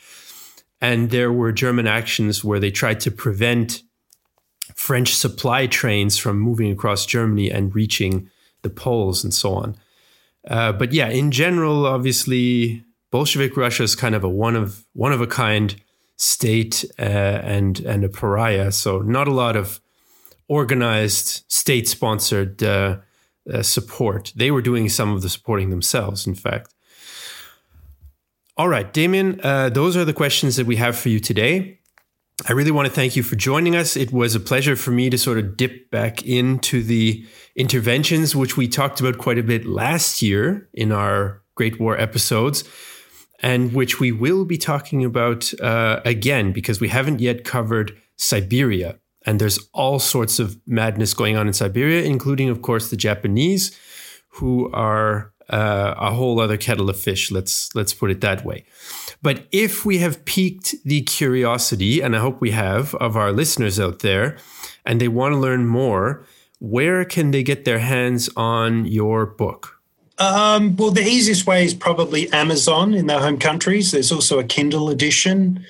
And 0.81 1.11
there 1.11 1.33
were 1.33 1.53
German 1.53 1.87
actions 1.87 2.43
where 2.43 2.61
they 2.61 2.71
tried 2.71 3.01
to 3.01 3.11
prevent 3.11 3.83
French 4.75 5.15
supply 5.15 5.67
trains 5.67 6.17
from 6.17 6.39
moving 6.39 6.73
across 6.73 7.05
Germany 7.05 7.51
and 7.51 7.75
reaching 7.75 8.31
the 8.63 8.71
Poles 8.71 9.23
and 9.25 9.35
so 9.35 9.55
on. 9.55 9.77
Uh, 10.49 10.73
but 10.73 10.93
yeah, 10.93 11.09
in 11.09 11.31
general, 11.31 11.87
obviously, 11.87 12.85
Bolshevik 13.11 13.57
Russia 13.57 13.83
is 13.83 13.95
kind 13.95 14.15
of 14.15 14.25
a 14.25 14.29
one 14.29 14.57
of 14.57 14.87
one 14.95 15.13
of 15.13 15.21
a 15.21 15.27
kind 15.27 15.77
state 16.17 16.85
uh, 16.99 17.03
and 17.03 17.81
and 17.81 18.05
a 18.05 18.09
pariah. 18.09 18.73
So 18.73 19.01
not 19.01 19.29
a 19.29 19.33
lot 19.33 19.57
of 19.57 19.81
organized 20.49 21.45
state 21.49 21.89
sponsored 21.89 22.63
uh, 22.63 22.99
uh, 23.53 23.63
support. 23.63 24.33
They 24.35 24.51
were 24.51 24.63
doing 24.63 24.89
some 24.89 25.13
of 25.13 25.23
the 25.23 25.29
supporting 25.29 25.71
themselves, 25.71 26.27
in 26.27 26.35
fact. 26.35 26.75
All 28.61 28.69
right, 28.69 28.93
Damien, 28.93 29.41
uh, 29.43 29.71
those 29.71 29.97
are 29.97 30.05
the 30.05 30.13
questions 30.13 30.57
that 30.57 30.67
we 30.67 30.77
have 30.77 30.95
for 30.95 31.09
you 31.09 31.19
today. 31.19 31.79
I 32.47 32.53
really 32.53 32.71
want 32.71 32.89
to 32.89 32.93
thank 32.93 33.17
you 33.17 33.23
for 33.23 33.35
joining 33.35 33.75
us. 33.75 33.97
It 33.97 34.13
was 34.13 34.35
a 34.35 34.39
pleasure 34.39 34.77
for 34.77 34.91
me 34.91 35.09
to 35.09 35.17
sort 35.17 35.39
of 35.39 35.57
dip 35.57 35.91
back 35.91 36.23
into 36.27 36.83
the 36.83 37.25
interventions, 37.57 38.37
which 38.37 38.59
we 38.59 38.69
talked 38.69 39.01
about 39.01 39.17
quite 39.17 39.39
a 39.39 39.43
bit 39.43 39.65
last 39.65 40.21
year 40.21 40.69
in 40.75 40.93
our 40.93 41.41
Great 41.55 41.81
War 41.81 41.99
episodes, 41.99 42.63
and 43.39 43.73
which 43.73 43.99
we 43.99 44.13
will 44.13 44.45
be 44.45 44.59
talking 44.59 45.07
about 45.07 45.59
uh, 45.63 46.03
again 46.05 46.53
because 46.53 46.83
we 46.83 46.89
haven't 46.89 47.19
yet 47.19 47.45
covered 47.45 47.97
Siberia. 48.19 48.99
And 49.25 49.41
there's 49.41 49.59
all 49.73 49.99
sorts 49.99 50.39
of 50.39 50.61
madness 50.67 51.15
going 51.15 51.35
on 51.35 51.47
in 51.47 51.55
Siberia, 51.55 52.03
including, 52.03 52.51
of 52.51 52.61
course, 52.61 52.91
the 52.91 52.97
Japanese, 52.99 53.75
who 54.29 54.71
are 54.73 55.33
uh, 55.51 55.95
a 55.99 56.13
whole 56.13 56.41
other 56.41 56.57
kettle 56.57 56.89
of 56.89 56.99
fish. 56.99 57.31
Let's 57.31 57.75
let's 57.75 57.93
put 57.93 58.11
it 58.11 58.21
that 58.21 58.45
way. 58.45 58.65
But 59.23 59.47
if 59.53 59.85
we 59.85 59.99
have 59.99 60.25
piqued 60.25 60.75
the 60.85 61.03
curiosity, 61.03 62.01
and 62.01 62.17
I 62.17 62.21
hope 62.21 62.41
we 62.41 62.53
have, 62.53 62.95
of 62.95 63.17
our 63.17 63.33
listeners 63.33 63.79
out 63.79 63.99
there, 63.99 64.39
and 64.87 65.01
they 65.01 65.09
want 65.09 65.35
to 65.35 65.39
learn 65.39 65.67
more, 65.67 66.25
where 66.59 67.05
can 67.05 67.31
they 67.31 67.43
get 67.43 67.65
their 67.65 67.81
hands 67.81 68.31
on 68.37 68.87
your 68.87 69.27
book? 69.27 69.81
Um, 70.19 70.77
well, 70.77 70.91
the 70.91 71.03
easiest 71.03 71.47
way 71.47 71.65
is 71.65 71.75
probably 71.75 72.31
Amazon 72.33 72.93
in 72.95 73.07
their 73.07 73.21
home 73.21 73.39
countries. 73.39 73.91
There's 73.91 74.13
also 74.13 74.39
a 74.39 74.45
Kindle 74.45 74.91
edition. 74.91 75.65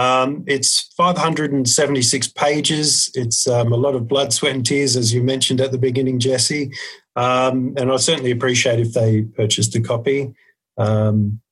Um, 0.00 0.44
it's 0.46 0.90
576 0.96 2.28
pages. 2.28 3.10
It's 3.14 3.46
um, 3.46 3.70
a 3.70 3.76
lot 3.76 3.94
of 3.94 4.08
blood, 4.08 4.32
sweat, 4.32 4.54
and 4.54 4.64
tears, 4.64 4.96
as 4.96 5.12
you 5.12 5.22
mentioned 5.22 5.60
at 5.60 5.72
the 5.72 5.78
beginning, 5.78 6.18
Jesse. 6.18 6.72
Um, 7.16 7.74
and 7.76 7.92
I 7.92 7.96
certainly 7.96 8.30
appreciate 8.30 8.80
if 8.80 8.94
they 8.94 9.24
purchased 9.24 9.76
a 9.76 9.80
copy. 9.82 10.34
Um, 10.78 11.42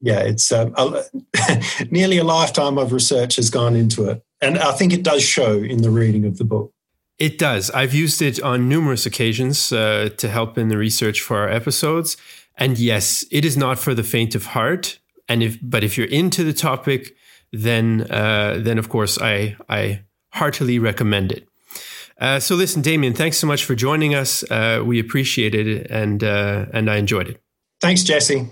yeah, 0.00 0.18
it's 0.18 0.50
um, 0.50 0.74
a, 0.76 1.04
nearly 1.92 2.18
a 2.18 2.24
lifetime 2.24 2.78
of 2.78 2.92
research 2.92 3.36
has 3.36 3.48
gone 3.48 3.76
into 3.76 4.06
it. 4.10 4.24
And 4.40 4.58
I 4.58 4.72
think 4.72 4.92
it 4.92 5.04
does 5.04 5.22
show 5.22 5.58
in 5.58 5.82
the 5.82 5.90
reading 5.90 6.24
of 6.24 6.38
the 6.38 6.44
book. 6.44 6.72
It 7.20 7.38
does. 7.38 7.70
I've 7.70 7.94
used 7.94 8.20
it 8.20 8.42
on 8.42 8.68
numerous 8.68 9.06
occasions 9.06 9.72
uh, 9.72 10.08
to 10.16 10.28
help 10.28 10.58
in 10.58 10.66
the 10.66 10.76
research 10.76 11.20
for 11.20 11.38
our 11.38 11.48
episodes. 11.48 12.16
And 12.56 12.76
yes, 12.76 13.24
it 13.30 13.44
is 13.44 13.56
not 13.56 13.78
for 13.78 13.94
the 13.94 14.02
faint 14.02 14.34
of 14.34 14.46
heart. 14.46 14.98
And 15.28 15.44
if, 15.44 15.58
but 15.62 15.84
if 15.84 15.96
you're 15.96 16.08
into 16.08 16.42
the 16.42 16.52
topic, 16.52 17.14
then, 17.54 18.06
uh, 18.10 18.58
then 18.58 18.78
of 18.78 18.88
course, 18.88 19.18
I, 19.20 19.56
I 19.68 20.02
heartily 20.30 20.78
recommend 20.78 21.32
it. 21.32 21.48
Uh, 22.20 22.38
so 22.38 22.54
listen, 22.54 22.82
Damien, 22.82 23.12
thanks 23.12 23.38
so 23.38 23.46
much 23.46 23.64
for 23.64 23.74
joining 23.74 24.14
us. 24.14 24.48
Uh, 24.50 24.82
we 24.84 25.00
appreciate 25.00 25.54
it, 25.54 25.86
and 25.90 26.22
uh, 26.22 26.66
and 26.72 26.88
I 26.88 26.96
enjoyed 26.96 27.28
it. 27.28 27.40
Thanks, 27.80 28.02
Jesse. 28.02 28.48